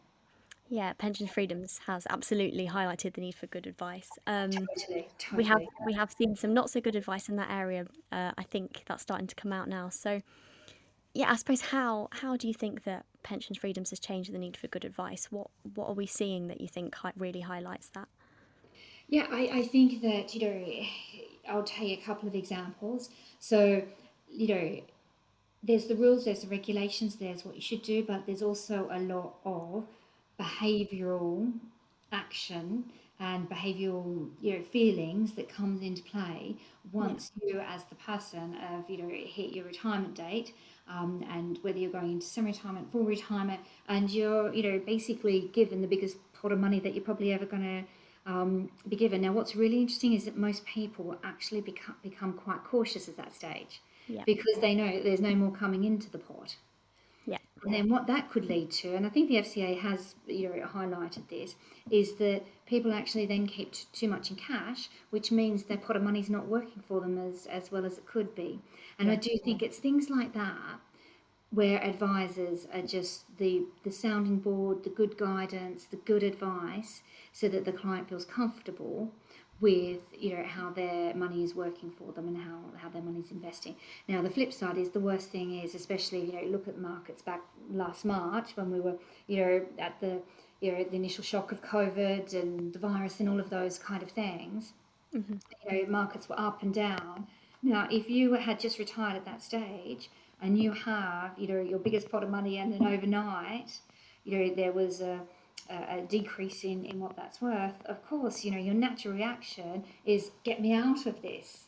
Yeah, 0.69 0.93
pension 0.93 1.27
freedoms 1.27 1.81
has 1.87 2.07
absolutely 2.11 2.69
highlighted 2.69 3.15
the 3.15 3.23
need 3.23 3.37
for 3.37 3.47
good 3.47 3.67
advice. 3.67 4.11
Um, 4.27 4.51
totally, 4.51 5.09
totally. 5.19 5.43
We 5.43 5.45
have 5.45 5.63
we 5.87 5.95
have 5.95 6.13
seen 6.13 6.37
some 6.37 6.53
not 6.53 6.69
so 6.69 6.79
good 6.83 6.95
advice 6.95 7.31
in 7.31 7.37
that 7.37 7.51
area. 7.51 7.87
Uh, 8.11 8.33
I 8.37 8.43
think 8.43 8.83
that's 8.85 9.03
starting 9.03 9.27
to 9.29 9.35
come 9.35 9.53
out 9.53 9.69
now. 9.69 9.89
So, 9.89 10.21
yeah, 11.15 11.31
I 11.31 11.37
suppose 11.37 11.63
how 11.63 12.09
how 12.11 12.37
do 12.37 12.49
you 12.49 12.55
think 12.55 12.85
that 12.85 13.07
pension 13.23 13.55
freedoms 13.55 13.91
has 13.91 13.99
changed 13.99 14.31
the 14.31 14.39
need 14.39 14.59
for 14.59 14.69
good 14.69 14.85
advice? 14.85 15.29
What 15.31 15.49
what 15.75 15.89
are 15.89 15.95
we 15.95 16.07
seeing 16.07 16.49
that 16.49 16.61
you 16.61 16.69
think 16.69 16.95
really 17.17 17.41
highlights 17.41 17.89
that? 17.95 18.09
Yeah, 19.13 19.27
I, 19.31 19.51
I 19.53 19.63
think 19.65 20.01
that 20.01 20.35
you 20.35 20.41
know 20.41 20.87
I'll 21.47 21.65
tell 21.65 21.85
you 21.85 21.99
a 21.99 22.01
couple 22.01 22.27
of 22.27 22.35
examples. 22.35 23.11
So 23.41 23.83
you 24.31 24.49
know 24.49 24.81
there's 25.63 25.85
the 25.85 25.95
rules, 25.95 26.25
there's 26.25 26.41
the 26.41 26.49
regulations, 26.49 27.17
there's 27.17 27.45
what 27.45 27.55
you 27.55 27.61
should 27.61 27.83
do, 27.83 28.03
but 28.03 28.25
there's 28.25 28.41
also 28.41 28.89
a 28.91 28.99
lot 28.99 29.35
of 29.45 29.85
behavioural 30.41 31.53
action 32.11 32.85
and 33.21 33.51
behavioural 33.51 34.31
you 34.41 34.57
know 34.57 34.65
feelings 34.65 35.35
that 35.35 35.47
comes 35.47 35.83
into 35.83 36.03
play 36.05 36.57
once 36.91 37.33
yeah. 37.43 37.53
you 37.53 37.61
as 37.61 37.85
the 37.85 37.95
person 37.97 38.57
of 38.73 38.89
you 38.89 38.97
know 38.97 39.11
hit 39.11 39.53
your 39.53 39.67
retirement 39.67 40.15
date 40.15 40.55
um, 40.89 41.23
and 41.31 41.59
whether 41.61 41.79
you're 41.79 41.93
going 41.93 42.13
into 42.13 42.27
semi-retirement 42.27 42.91
full 42.91 43.05
retirement 43.05 43.61
and 43.89 44.11
you're 44.11 44.53
you 44.55 44.63
know 44.63 44.79
basically 44.85 45.51
given 45.53 45.83
the 45.83 45.87
biggest 45.87 46.17
pot 46.33 46.51
of 46.51 46.59
money 46.59 46.81
that 46.81 46.95
you're 46.95 47.05
probably 47.05 47.33
ever 47.33 47.45
going 47.45 47.63
to 47.63 47.85
um, 48.27 48.71
be 48.89 48.97
given 48.97 49.21
now 49.21 49.33
what's 49.33 49.57
really 49.57 49.81
interesting 49.81 50.13
is 50.13 50.25
that 50.25 50.37
most 50.37 50.65
people 50.65 51.17
actually 51.25 51.61
become, 51.61 51.97
become 52.03 52.33
quite 52.33 52.63
cautious 52.65 53.09
at 53.09 53.17
that 53.17 53.35
stage 53.35 53.83
yeah. 54.07 54.23
because 54.27 54.57
they 54.61 54.75
know 54.75 55.03
there's 55.03 55.21
no 55.21 55.35
more 55.35 55.51
coming 55.51 55.85
into 55.85 56.11
the 56.11 56.19
pot 56.19 56.57
yeah. 57.27 57.39
And 57.65 57.73
then 57.73 57.89
what 57.89 58.07
that 58.09 58.31
could 58.31 58.47
lead 58.47 58.71
to, 58.73 58.97
and 58.97 59.07
I 59.07 59.09
think 59.09 59.29
the 59.29 59.37
FCA 59.37 59.79
has 59.81 60.17
you 60.27 60.49
know, 60.49 60.67
highlighted 60.67 61.29
this, 61.29 61.55
is 61.91 62.17
that 62.17 62.43
people 62.67 62.93
actually 62.93 63.27
then 63.27 63.47
keep 63.47 63.73
t- 63.73 63.85
too 63.93 64.09
much 64.09 64.31
in 64.31 64.37
cash, 64.37 64.89
which 65.11 65.31
means 65.31 65.63
their 65.63 65.77
pot 65.77 65.97
of 65.97 66.03
money 66.03 66.19
is 66.19 66.31
not 66.31 66.47
working 66.49 66.83
for 66.83 67.01
them 67.01 67.19
as, 67.19 67.47
as 67.47 67.71
well 67.71 67.87
as 67.87 67.99
it 67.99 68.07
could 68.07 68.35
be. 68.35 68.61
And 68.99 69.09
yeah. 69.09 69.15
I 69.15 69.17
do 69.17 69.39
think 69.45 69.63
it's 69.63 69.79
things 69.79 70.11
like 70.11 70.33
that 70.35 70.81
where 71.53 71.83
advisors 71.85 72.67
are 72.73 72.83
just 72.83 73.37
the, 73.39 73.63
the 73.85 73.93
sounding 73.93 74.39
board, 74.39 74.85
the 74.85 74.91
good 74.91 75.19
guidance, 75.19 75.85
the 75.85 75.97
good 75.97 76.23
advice, 76.23 77.03
so 77.33 77.49
that 77.49 77.65
the 77.65 77.73
client 77.73 78.09
feels 78.09 78.25
comfortable 78.25 79.13
with 79.63 80.01
you 80.19 80.37
know 80.37 80.43
how 80.43 80.71
their 80.71 81.15
money 81.15 81.45
is 81.45 81.55
working 81.55 81.91
for 81.91 82.13
them 82.13 82.27
and 82.27 82.37
how, 82.37 82.59
how 82.77 82.89
their 82.89 83.01
money 83.01 83.21
is 83.21 83.31
investing. 83.31 83.77
Now 84.09 84.21
the 84.21 84.29
flip 84.29 84.53
side 84.53 84.77
is 84.77 84.91
the 84.91 85.01
worst 85.01 85.31
thing 85.31 85.61
is 85.61 85.75
especially 85.75 86.25
you 86.25 86.33
know 86.33 86.49
look 86.49 86.67
at 86.67 86.79
markets 86.79 87.23
back 87.23 87.41
last 87.71 88.05
March 88.05 88.57
when 88.57 88.73
we 88.73 88.81
were 88.81 88.97
you 89.29 89.37
know 89.37 89.67
at 89.79 90.01
the 90.01 90.21
you 90.61 90.73
know 90.73 90.85
the 90.85 90.97
initial 90.97 91.23
shock 91.23 91.53
of 91.53 91.63
COVID 91.63 92.35
and 92.35 92.73
the 92.73 92.79
virus 92.79 93.21
and 93.21 93.29
all 93.29 93.39
of 93.39 93.51
those 93.51 93.79
kind 93.79 94.03
of 94.03 94.11
things. 94.11 94.73
Mm-hmm. 95.15 95.35
You 95.71 95.85
know 95.85 95.91
markets 95.91 96.29
were 96.29 96.41
up 96.41 96.63
and 96.63 96.75
down. 96.75 97.29
Now 97.63 97.87
if 97.91 98.11
you 98.11 98.35
had 98.35 98.59
just 98.59 98.81
retired 98.81 99.17
at 99.17 99.25
that 99.27 99.43
stage 99.43 100.11
and 100.43 100.59
you 100.59 100.73
have 100.73 101.31
you 101.39 101.49
know 101.49 101.61
your 101.61 101.79
biggest 101.79 102.11
pot 102.11 102.23
of 102.23 102.31
money 102.31 102.59
and 102.59 102.73
then 102.73 102.87
overnight 102.87 103.79
you 104.25 104.39
know 104.39 104.55
there 104.55 104.73
was 104.73 105.01
a 105.01 105.21
a, 105.71 106.03
decrease 106.03 106.65
in, 106.65 106.85
in 106.85 107.01
what 107.01 107.17
that's 107.17 107.41
worth, 107.41 107.85
of 107.87 108.05
course, 108.07 108.45
you 108.45 108.51
know, 108.51 108.59
your 108.59 108.75
natural 108.75 109.15
reaction 109.15 109.85
is 110.05 110.33
get 110.45 110.61
me 110.61 110.73
out 110.73 111.07
of 111.07 111.23
this, 111.23 111.65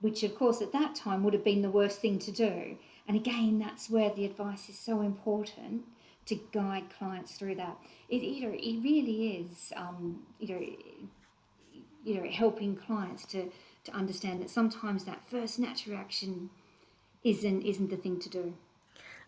which 0.00 0.22
of 0.22 0.34
course 0.34 0.60
at 0.60 0.72
that 0.72 0.94
time 0.94 1.22
would 1.24 1.34
have 1.34 1.44
been 1.44 1.62
the 1.62 1.70
worst 1.70 2.00
thing 2.00 2.18
to 2.20 2.30
do. 2.30 2.76
And 3.06 3.16
again, 3.16 3.58
that's 3.58 3.90
where 3.90 4.10
the 4.10 4.24
advice 4.24 4.68
is 4.68 4.78
so 4.78 5.00
important 5.00 5.82
to 6.26 6.40
guide 6.52 6.84
clients 6.96 7.32
through 7.32 7.56
that. 7.56 7.76
It, 8.08 8.22
you 8.22 8.42
know, 8.48 8.54
it 8.56 8.82
really 8.82 9.46
is, 9.48 9.72
um, 9.76 10.22
you 10.38 10.48
know, 10.48 10.66
you 12.04 12.14
know, 12.20 12.30
helping 12.30 12.76
clients 12.76 13.24
to, 13.26 13.50
to 13.84 13.92
understand 13.92 14.40
that 14.42 14.50
sometimes 14.50 15.04
that 15.04 15.26
first 15.28 15.58
natural 15.58 15.96
reaction 15.96 16.50
isn't 17.24 17.62
isn't 17.62 17.90
the 17.90 17.96
thing 17.96 18.20
to 18.20 18.28
do. 18.28 18.54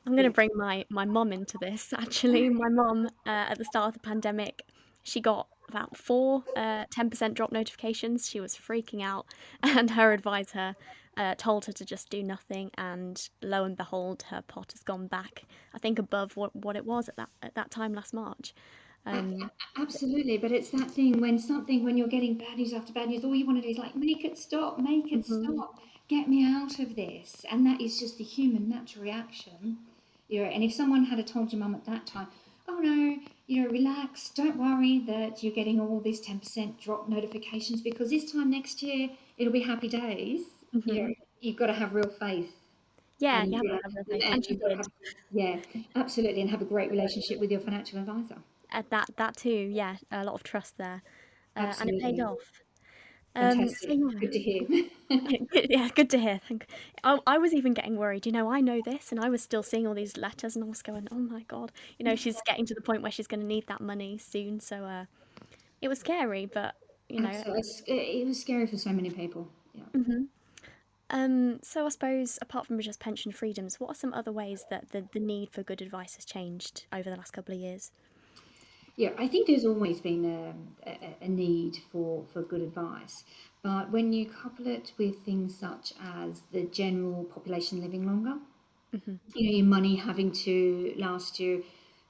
I'm 0.06 0.12
going 0.12 0.24
to 0.24 0.30
bring 0.30 0.50
my 0.54 0.84
my 0.88 1.04
mom 1.04 1.32
into 1.32 1.58
this. 1.58 1.92
Actually, 1.96 2.48
my 2.64 2.68
mom 2.68 3.06
uh, 3.26 3.50
at 3.50 3.58
the 3.58 3.64
start 3.64 3.88
of 3.88 3.94
the 3.94 4.00
pandemic, 4.00 4.64
she 5.02 5.20
got 5.20 5.48
about 5.68 5.96
four 5.96 6.44
uh, 6.56 6.84
10% 6.86 7.34
drop 7.34 7.50
notifications. 7.50 8.28
She 8.28 8.40
was 8.40 8.54
freaking 8.54 9.02
out, 9.02 9.26
and 9.62 9.90
her 9.90 10.12
advisor 10.12 10.76
uh, 11.16 11.34
told 11.36 11.64
her 11.64 11.72
to 11.72 11.84
just 11.84 12.08
do 12.08 12.22
nothing. 12.22 12.70
And 12.78 13.28
lo 13.42 13.64
and 13.64 13.76
behold, 13.76 14.22
her 14.30 14.42
pot 14.42 14.72
has 14.72 14.82
gone 14.82 15.08
back. 15.08 15.44
I 15.74 15.78
think 15.78 15.98
above 15.98 16.36
what, 16.36 16.54
what 16.54 16.76
it 16.76 16.84
was 16.84 17.08
at 17.08 17.16
that 17.16 17.30
at 17.42 17.54
that 17.54 17.70
time 17.70 17.94
last 17.94 18.14
March. 18.14 18.54
Um, 19.06 19.50
Absolutely, 19.78 20.36
but 20.36 20.50
it's 20.50 20.70
that 20.70 20.90
thing 20.90 21.20
when 21.20 21.38
something 21.38 21.84
when 21.84 21.96
you're 21.96 22.08
getting 22.08 22.36
bad 22.36 22.58
news 22.58 22.72
after 22.72 22.92
bad 22.92 23.08
news, 23.08 23.24
all 23.24 23.36
you 23.36 23.46
want 23.46 23.58
to 23.58 23.62
do 23.62 23.68
is 23.68 23.78
like 23.78 23.94
make 23.94 24.24
it 24.24 24.36
stop, 24.36 24.80
make 24.80 25.12
it 25.12 25.24
mm-hmm. 25.24 25.44
stop, 25.44 25.78
get 26.08 26.28
me 26.28 26.44
out 26.44 26.78
of 26.78 26.96
this, 26.96 27.44
and 27.50 27.66
that 27.66 27.80
is 27.80 27.98
just 27.98 28.18
the 28.18 28.24
human 28.24 28.68
natural 28.68 29.04
reaction 29.04 29.78
era. 30.28 30.48
And 30.48 30.62
if 30.62 30.72
someone 30.72 31.04
had 31.04 31.24
told 31.26 31.52
your 31.52 31.60
mum 31.60 31.74
at 31.74 31.84
that 31.86 32.06
time, 32.06 32.28
oh 32.68 32.78
no, 32.78 33.18
you 33.46 33.62
know, 33.62 33.70
relax, 33.70 34.30
don't 34.30 34.56
worry 34.56 34.98
that 35.06 35.42
you're 35.42 35.52
getting 35.52 35.80
all 35.80 36.00
these 36.00 36.20
10% 36.20 36.80
drop 36.80 37.08
notifications 37.08 37.80
because 37.80 38.10
this 38.10 38.32
time 38.32 38.50
next 38.50 38.82
year 38.82 39.10
it'll 39.38 39.52
be 39.52 39.62
happy 39.62 39.88
days. 39.88 40.42
Mm-hmm. 40.74 40.90
You 40.90 41.02
know, 41.02 41.14
you've 41.40 41.56
got 41.56 41.66
to 41.66 41.72
have 41.72 41.94
real 41.94 42.10
faith. 42.18 42.52
Yeah, 43.18 43.42
and, 43.42 43.52
yeah, 43.52 43.60
and, 44.10 44.22
and 44.22 44.76
have, 44.76 44.86
yeah, 45.32 45.56
absolutely, 45.94 46.42
and 46.42 46.50
have 46.50 46.60
a 46.60 46.66
great 46.66 46.90
relationship 46.90 47.40
with 47.40 47.50
your 47.50 47.60
financial 47.60 47.98
advisor. 47.98 48.36
Uh, 48.70 48.82
that 48.90 49.08
that 49.16 49.36
too, 49.36 49.70
yeah, 49.72 49.96
a 50.12 50.22
lot 50.22 50.34
of 50.34 50.42
trust 50.42 50.76
there, 50.76 51.02
uh, 51.56 51.72
and 51.80 51.88
it 51.88 52.02
paid 52.02 52.20
off. 52.20 52.62
Um, 53.36 53.68
so, 53.68 53.88
yeah. 53.88 54.18
Good 54.18 54.32
to 54.32 54.38
hear. 54.38 54.62
yeah, 55.68 55.88
good 55.94 56.08
to 56.10 56.18
hear. 56.18 56.40
I, 57.04 57.18
I 57.26 57.38
was 57.38 57.52
even 57.52 57.74
getting 57.74 57.96
worried. 57.96 58.24
You 58.24 58.32
know, 58.32 58.50
I 58.50 58.60
know 58.60 58.80
this, 58.82 59.12
and 59.12 59.20
I 59.20 59.28
was 59.28 59.42
still 59.42 59.62
seeing 59.62 59.86
all 59.86 59.94
these 59.94 60.16
letters, 60.16 60.56
and 60.56 60.64
I 60.64 60.68
was 60.68 60.80
going, 60.82 61.06
"Oh 61.12 61.18
my 61.18 61.42
god!" 61.42 61.70
You 61.98 62.04
know, 62.06 62.16
she's 62.16 62.40
getting 62.46 62.64
to 62.66 62.74
the 62.74 62.80
point 62.80 63.02
where 63.02 63.12
she's 63.12 63.26
going 63.26 63.40
to 63.40 63.46
need 63.46 63.66
that 63.66 63.82
money 63.82 64.16
soon. 64.16 64.58
So, 64.60 64.84
uh, 64.84 65.04
it 65.82 65.88
was 65.88 66.00
scary, 66.00 66.46
but 66.46 66.76
you 67.08 67.20
know, 67.20 67.30
it 67.30 68.26
was 68.26 68.40
scary 68.40 68.66
for 68.66 68.78
so 68.78 68.90
many 68.90 69.10
people. 69.10 69.48
Yeah. 69.74 69.82
Mm-hmm. 69.94 70.22
Um, 71.10 71.60
so 71.62 71.86
I 71.86 71.88
suppose 71.90 72.38
apart 72.42 72.66
from 72.66 72.80
just 72.80 72.98
pension 72.98 73.30
freedoms, 73.30 73.78
what 73.78 73.90
are 73.90 73.94
some 73.94 74.12
other 74.12 74.32
ways 74.32 74.64
that 74.70 74.90
the, 74.90 75.04
the 75.12 75.20
need 75.20 75.50
for 75.50 75.62
good 75.62 75.80
advice 75.80 76.16
has 76.16 76.24
changed 76.24 76.86
over 76.92 77.08
the 77.08 77.16
last 77.16 77.32
couple 77.32 77.54
of 77.54 77.60
years? 77.60 77.92
Yeah, 78.96 79.10
I 79.18 79.28
think 79.28 79.46
there's 79.46 79.66
always 79.66 80.00
been 80.00 80.24
a, 80.24 80.88
a, 80.88 81.24
a, 81.26 81.28
need 81.28 81.78
for, 81.92 82.24
for 82.32 82.40
good 82.40 82.62
advice. 82.62 83.24
But 83.62 83.90
when 83.90 84.14
you 84.14 84.24
couple 84.26 84.66
it 84.66 84.92
with 84.96 85.18
things 85.18 85.54
such 85.54 85.92
as 86.02 86.42
the 86.50 86.64
general 86.64 87.24
population 87.24 87.82
living 87.82 88.06
longer, 88.06 88.38
mm-hmm. 88.94 89.16
you 89.34 89.50
know, 89.50 89.56
your 89.58 89.66
money 89.66 89.96
having 89.96 90.32
to 90.32 90.94
last 90.96 91.38
you 91.38 91.62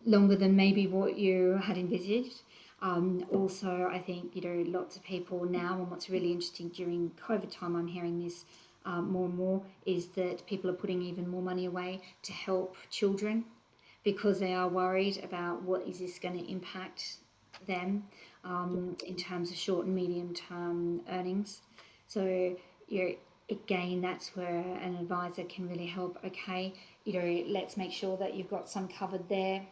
longer 0.05 0.37
than 0.37 0.55
maybe 0.55 0.87
what 0.87 1.19
you 1.19 1.59
had 1.61 1.77
envisaged. 1.77 2.43
Um, 2.81 3.27
also, 3.33 3.89
I 3.91 3.99
think, 3.99 4.37
you 4.37 4.43
know, 4.43 4.79
lots 4.79 4.95
of 4.95 5.03
people 5.03 5.45
now, 5.45 5.79
and 5.79 5.91
what's 5.91 6.09
really 6.09 6.31
interesting 6.31 6.69
during 6.69 7.11
COVID 7.27 7.51
time, 7.51 7.75
I'm 7.75 7.89
hearing 7.89 8.23
this 8.23 8.45
um, 8.85 9.11
more 9.11 9.27
and 9.27 9.35
more, 9.35 9.63
is 9.85 10.09
that 10.09 10.47
people 10.47 10.71
are 10.71 10.75
putting 10.75 11.03
even 11.03 11.27
more 11.27 11.43
money 11.43 11.65
away 11.65 12.03
to 12.23 12.33
help 12.33 12.77
children 12.91 13.45
because 14.07 14.39
they 14.39 14.55
are 14.55 14.69
worried 14.69 15.19
about 15.25 15.61
what 15.63 15.85
is 15.85 15.99
this 15.99 16.17
going 16.21 16.39
to 16.39 16.49
impact 16.49 17.17
them 17.67 18.05
um, 18.45 18.97
in 19.05 19.17
terms 19.17 19.51
of 19.51 19.57
short 19.57 19.85
and 19.85 19.97
medium 19.97 20.33
term 20.33 21.01
earnings. 21.11 21.63
So 22.07 22.55
you 22.87 23.05
know, 23.05 23.15
again, 23.51 24.01
that's 24.01 24.37
where 24.37 24.61
an 24.81 24.97
advisor 25.01 25.43
can 25.43 25.69
really 25.69 25.87
help. 25.87 26.21
Okay, 26.25 26.73
you 27.05 27.15
know, 27.15 27.45
let's 27.49 27.77
make 27.77 27.91
sure 27.91 28.17
that 28.19 28.35
you've 28.35 28.49
got 28.49 28.69
some 28.69 28.87
covered 28.87 29.29
there 29.29 29.67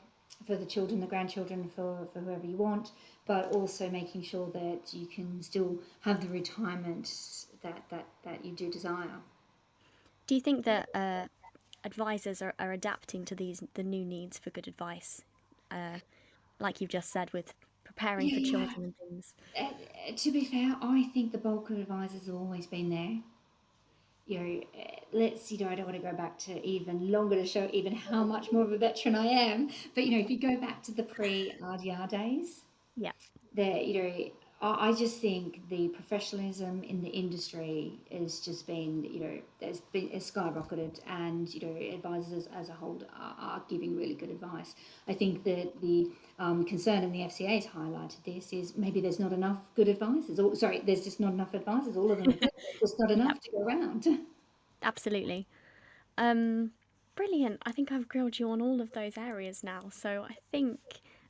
for 0.45 0.57
the 0.57 0.67
children, 0.67 0.99
the 0.99 1.07
grandchildren, 1.07 1.71
for, 1.77 2.09
for 2.13 2.19
whoever 2.19 2.45
you 2.45 2.57
want, 2.57 2.91
but 3.29 3.53
also 3.53 3.89
making 3.89 4.25
sure 4.25 4.51
that 4.53 4.93
you 4.93 5.07
can 5.07 5.41
still 5.45 5.79
have 6.01 6.21
the 6.21 6.29
retirement 6.29 7.47
that, 7.63 7.85
that, 7.89 8.07
that 8.25 8.45
you 8.45 8.51
do 8.51 8.69
desire. 8.69 9.21
Do 10.27 10.35
you 10.35 10.41
think 10.41 10.65
that 10.65 10.89
uh, 10.93 11.27
advisors 11.85 12.43
are, 12.43 12.55
are 12.59 12.73
adapting 12.73 13.25
to 13.27 13.35
these 13.35 13.63
the 13.75 13.83
new 13.83 14.05
needs 14.05 14.39
for 14.39 14.51
good 14.51 14.69
advice, 14.69 15.23
uh, 15.71 15.99
like 16.59 16.81
you've 16.81 16.91
just 16.91 17.11
said 17.11 17.33
with 17.33 17.55
preparing 17.85 18.29
yeah, 18.29 18.39
for 18.39 18.45
children 18.45 18.71
yeah. 18.79 18.85
and 18.85 18.95
things. 18.97 19.35
Uh, 19.59 20.17
to 20.17 20.33
be 20.33 20.45
fair, 20.45 20.77
I 20.81 21.11
think 21.15 21.33
the 21.33 21.39
bulk 21.39 21.71
of 21.71 21.79
advisors 21.79 22.27
have 22.27 22.35
always 22.35 22.67
been 22.67 22.91
there. 22.91 23.19
You 24.27 24.41
know, 24.41 24.63
uh, 24.81 25.01
let's 25.13 25.53
you 25.53 25.59
know, 25.59 25.69
I 25.69 25.75
don't 25.75 25.87
want 25.87 26.01
to 26.01 26.11
go 26.11 26.17
back 26.17 26.39
to 26.41 26.67
even 26.67 27.13
longer 27.13 27.37
to 27.37 27.47
show 27.47 27.69
even 27.73 27.95
how 27.95 28.25
much 28.25 28.51
more 28.53 28.63
of 28.63 28.73
a 28.73 28.79
veteran 28.79 29.15
I 29.15 29.27
am. 29.27 29.69
But 29.95 30.07
you 30.07 30.13
know, 30.13 30.19
if 30.19 30.31
you 30.31 30.39
go 30.39 30.57
back 30.57 30.83
to 30.85 30.93
the 30.93 31.03
pre 31.03 31.53
RDR 31.61 32.09
days, 32.09 32.63
yeah, 32.97 33.13
there 33.55 33.77
you 33.77 34.03
know 34.03 34.31
I 34.67 34.93
just 34.93 35.21
think 35.21 35.69
the 35.69 35.89
professionalism 35.89 36.83
in 36.85 37.03
the 37.03 37.11
industry 37.11 37.99
has 38.11 38.41
just 38.41 38.67
been, 38.67 39.05
you 39.05 39.21
know, 39.21 39.39
it's 39.61 39.81
been 39.81 40.09
has 40.09 40.31
skyrocketed, 40.31 41.01
and 41.07 41.53
you 41.53 41.61
know, 41.61 41.95
advisors 41.95 42.49
as 42.55 42.71
a 42.71 42.73
whole 42.73 43.03
are, 43.15 43.37
are 43.39 43.63
giving 43.69 43.95
really 43.95 44.15
good 44.15 44.31
advice. 44.31 44.75
I 45.07 45.13
think 45.13 45.45
that 45.45 45.81
the 45.83 46.11
um, 46.39 46.65
concern, 46.65 47.03
and 47.03 47.15
the 47.15 47.21
FCA 47.21 47.57
has 47.57 47.67
highlighted 47.67 48.25
this, 48.25 48.53
is 48.53 48.77
maybe 48.77 49.03
there's 49.03 49.21
not 49.21 49.33
enough 49.33 49.59
good 49.77 49.89
advisors. 49.89 50.41
Or 50.41 50.55
sorry, 50.55 50.81
there's 50.87 51.05
just 51.05 51.21
not 51.21 51.33
enough 51.33 51.53
advisors. 51.53 51.97
All 51.97 52.11
of 52.11 52.23
them, 52.23 52.39
just 52.81 52.99
not 52.99 53.11
enough 53.11 53.41
to 53.41 53.51
go 53.51 53.65
around. 53.65 54.07
Absolutely. 54.83 55.47
Um, 56.17 56.71
brilliant. 57.17 57.61
I 57.67 57.73
think 57.73 57.93
I've 57.93 58.09
grilled 58.09 58.39
you 58.39 58.51
on 58.51 58.63
all 58.63 58.81
of 58.81 58.93
those 58.93 59.19
areas 59.19 59.63
now. 59.63 59.91
So 59.93 60.25
I 60.29 60.37
think 60.51 60.79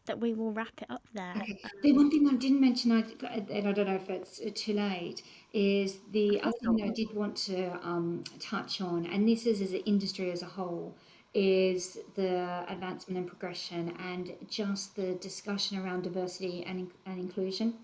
that 0.06 0.20
we 0.20 0.34
will 0.34 0.52
wrap 0.52 0.80
it 0.82 0.90
up 0.90 1.02
there. 1.12 1.34
Okay. 1.36 1.58
The 1.82 1.92
one 1.92 2.10
thing 2.10 2.28
I 2.28 2.34
didn't 2.34 2.60
mention, 2.60 2.92
I, 2.92 3.04
and 3.50 3.68
I 3.68 3.72
don't 3.72 3.86
know 3.86 3.94
if 3.94 4.10
it's 4.10 4.40
too 4.54 4.74
late, 4.74 5.22
is 5.52 5.98
the 6.12 6.40
other 6.42 6.56
thing 6.60 6.82
I 6.82 6.90
did 6.90 7.14
want 7.14 7.36
to 7.48 7.72
um, 7.82 8.24
touch 8.38 8.80
on, 8.80 9.06
and 9.06 9.28
this 9.28 9.46
is 9.46 9.60
as 9.60 9.72
an 9.72 9.82
industry 9.86 10.30
as 10.30 10.42
a 10.42 10.46
whole, 10.46 10.94
is 11.32 11.98
the 12.14 12.64
advancement 12.68 13.18
and 13.18 13.26
progression 13.26 13.92
and 13.98 14.34
just 14.48 14.94
the 14.94 15.14
discussion 15.14 15.78
around 15.78 16.02
diversity 16.02 16.64
and, 16.64 16.90
and 17.06 17.18
inclusion. 17.18 17.74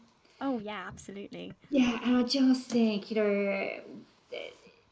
Oh 0.40 0.58
yeah, 0.58 0.84
absolutely. 0.86 1.52
Yeah, 1.68 1.98
and 2.04 2.16
I 2.16 2.22
just 2.22 2.70
think, 2.70 3.10
you 3.10 3.16
know, 3.16 3.70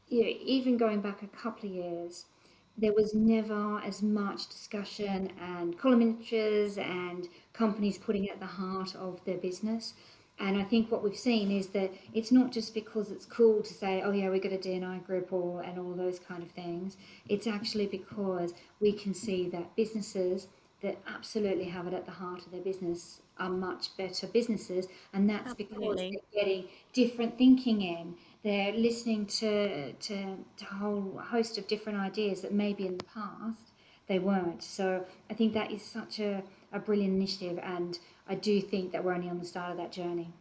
you 0.09 0.23
know, 0.23 0.29
even 0.43 0.77
going 0.77 1.01
back 1.01 1.21
a 1.23 1.27
couple 1.27 1.69
of 1.69 1.75
years, 1.75 2.25
there 2.79 2.93
was 2.93 3.13
never 3.13 3.79
as 3.79 4.01
much 4.01 4.47
discussion 4.47 5.31
and 5.41 5.77
column 5.77 6.01
inches 6.01 6.77
and 6.77 7.27
companies 7.53 7.97
putting 7.97 8.25
it 8.25 8.31
at 8.31 8.39
the 8.39 8.45
heart 8.45 8.95
of 8.95 9.23
their 9.25 9.37
business. 9.37 9.93
And 10.39 10.57
I 10.57 10.63
think 10.63 10.89
what 10.89 11.03
we've 11.03 11.17
seen 11.17 11.51
is 11.51 11.67
that 11.69 11.91
it's 12.13 12.31
not 12.31 12.51
just 12.51 12.73
because 12.73 13.11
it's 13.11 13.25
cool 13.25 13.61
to 13.61 13.73
say, 13.73 14.01
oh 14.01 14.11
yeah, 14.11 14.29
we 14.29 14.39
got 14.39 14.53
a 14.53 14.57
D&I 14.57 14.97
group 14.99 15.33
or 15.33 15.61
and 15.61 15.77
all 15.77 15.93
those 15.93 16.17
kind 16.17 16.41
of 16.41 16.49
things. 16.51 16.95
It's 17.27 17.45
actually 17.45 17.87
because 17.87 18.53
we 18.79 18.93
can 18.93 19.13
see 19.13 19.49
that 19.49 19.75
businesses 19.75 20.47
that 20.81 20.97
absolutely 21.07 21.65
have 21.65 21.87
it 21.87 21.93
at 21.93 22.05
the 22.05 22.11
heart 22.13 22.45
of 22.45 22.51
their 22.51 22.61
business 22.61 23.19
are 23.37 23.49
much 23.49 23.95
better 23.97 24.27
businesses, 24.27 24.87
and 25.13 25.29
that's 25.29 25.51
Absolutely. 25.51 25.77
because 25.77 25.95
they're 26.33 26.43
getting 26.43 26.65
different 26.93 27.37
thinking 27.37 27.81
in. 27.81 28.15
They're 28.43 28.73
listening 28.73 29.25
to, 29.25 29.91
to, 29.93 30.37
to 30.57 30.65
a 30.65 30.73
whole 30.73 31.21
host 31.23 31.57
of 31.57 31.67
different 31.67 31.99
ideas 31.99 32.41
that 32.41 32.53
maybe 32.53 32.87
in 32.87 32.97
the 32.97 33.03
past 33.03 33.71
they 34.07 34.19
weren't. 34.19 34.63
So 34.63 35.05
I 35.29 35.33
think 35.33 35.53
that 35.53 35.71
is 35.71 35.83
such 35.83 36.19
a, 36.19 36.43
a 36.71 36.79
brilliant 36.79 37.13
initiative, 37.13 37.59
and 37.61 37.99
I 38.27 38.35
do 38.35 38.61
think 38.61 38.91
that 38.91 39.03
we're 39.03 39.13
only 39.13 39.29
on 39.29 39.39
the 39.39 39.45
start 39.45 39.71
of 39.71 39.77
that 39.77 39.91
journey. 39.91 40.31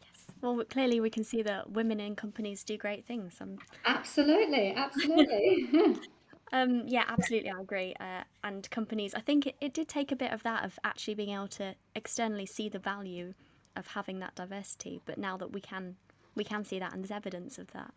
Yes. 0.00 0.24
Well, 0.40 0.62
clearly 0.64 1.00
we 1.00 1.10
can 1.10 1.24
see 1.24 1.42
that 1.42 1.70
women 1.70 2.00
in 2.00 2.16
companies 2.16 2.64
do 2.64 2.76
great 2.76 3.06
things. 3.06 3.34
Um... 3.40 3.58
Absolutely, 3.84 4.74
absolutely. 4.74 5.98
Um, 6.52 6.82
yeah, 6.86 7.04
absolutely, 7.08 7.50
I 7.50 7.60
agree. 7.60 7.94
Uh, 7.98 8.24
and 8.44 8.70
companies, 8.70 9.14
I 9.14 9.20
think 9.20 9.46
it, 9.46 9.56
it 9.60 9.72
did 9.72 9.88
take 9.88 10.12
a 10.12 10.16
bit 10.16 10.32
of 10.32 10.42
that 10.42 10.64
of 10.64 10.78
actually 10.84 11.14
being 11.14 11.30
able 11.30 11.48
to 11.48 11.74
externally 11.94 12.44
see 12.44 12.68
the 12.68 12.78
value 12.78 13.32
of 13.74 13.86
having 13.86 14.18
that 14.18 14.34
diversity. 14.34 15.00
But 15.06 15.16
now 15.16 15.38
that 15.38 15.52
we 15.52 15.62
can, 15.62 15.96
we 16.34 16.44
can 16.44 16.64
see 16.64 16.78
that, 16.78 16.92
and 16.92 17.02
there's 17.02 17.10
evidence 17.10 17.58
of 17.58 17.70
that. 17.72 17.92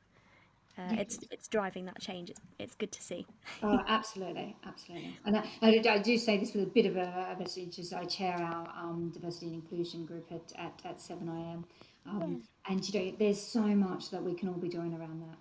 Uh, 0.77 0.95
it's 0.99 1.19
it's 1.31 1.47
driving 1.47 1.85
that 1.85 1.99
change. 1.99 2.29
It's, 2.29 2.41
it's 2.59 2.75
good 2.75 2.91
to 2.91 3.01
see. 3.01 3.25
oh, 3.63 3.79
absolutely, 3.87 4.55
absolutely. 4.65 5.17
And 5.25 5.37
I, 5.37 5.43
I, 5.61 5.97
do 5.99 6.17
say 6.17 6.37
this 6.37 6.53
with 6.53 6.63
a 6.63 6.69
bit 6.69 6.85
of 6.85 6.97
a, 6.97 7.33
a 7.33 7.39
message 7.39 7.79
as 7.79 7.93
I 7.93 8.03
chair 8.03 8.35
our 8.35 8.67
um, 8.77 9.09
diversity 9.13 9.47
and 9.47 9.55
inclusion 9.55 10.05
group 10.05 10.29
at, 10.31 10.51
at, 10.57 10.81
at 10.83 11.01
seven 11.01 11.29
IM, 11.29 11.65
Um, 12.05 12.43
yeah. 12.67 12.73
And 12.73 12.89
you 12.89 12.99
know, 12.99 13.15
there's 13.17 13.41
so 13.41 13.61
much 13.61 14.09
that 14.09 14.21
we 14.21 14.33
can 14.33 14.49
all 14.49 14.55
be 14.55 14.67
doing 14.67 14.93
around 14.93 15.21
that. 15.21 15.37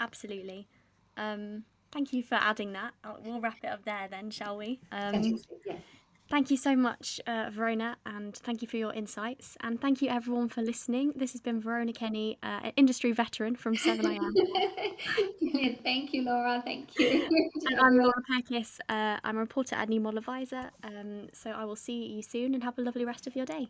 Absolutely. 0.00 0.66
Um, 1.18 1.64
Thank 1.90 2.12
you 2.12 2.22
for 2.22 2.34
adding 2.34 2.72
that. 2.72 2.92
We'll 3.24 3.40
wrap 3.40 3.58
it 3.62 3.68
up 3.68 3.84
there 3.84 4.08
then, 4.10 4.30
shall 4.30 4.58
we? 4.58 4.78
Um, 4.92 5.40
Thank 6.30 6.50
you 6.50 6.58
so 6.58 6.76
much, 6.76 7.20
uh, 7.26 7.48
Verona, 7.50 7.96
and 8.04 8.36
thank 8.36 8.60
you 8.60 8.68
for 8.68 8.76
your 8.76 8.92
insights. 8.92 9.56
And 9.62 9.80
thank 9.80 10.02
you 10.02 10.10
everyone 10.10 10.50
for 10.50 10.60
listening. 10.60 11.14
This 11.16 11.32
has 11.32 11.40
been 11.40 11.58
Verona 11.58 11.94
Kenny, 11.94 12.36
uh, 12.42 12.60
an 12.64 12.72
industry 12.76 13.12
veteran 13.12 13.56
from 13.56 13.74
7IM. 13.74 14.20
thank 15.82 16.12
you, 16.12 16.22
Laura. 16.24 16.62
Thank 16.62 16.98
you. 16.98 17.26
and 17.64 17.80
I'm 17.80 17.96
Laura 17.96 18.22
Purkess. 18.30 18.78
Uh, 18.90 19.16
I'm 19.24 19.38
a 19.38 19.40
reporter 19.40 19.74
at 19.76 19.88
New 19.88 20.00
Model 20.00 20.18
Adviser. 20.18 20.70
Um, 20.84 21.28
so 21.32 21.50
I 21.50 21.64
will 21.64 21.76
see 21.76 22.04
you 22.06 22.22
soon 22.22 22.52
and 22.52 22.62
have 22.62 22.78
a 22.78 22.82
lovely 22.82 23.06
rest 23.06 23.26
of 23.26 23.34
your 23.34 23.46
day. 23.46 23.68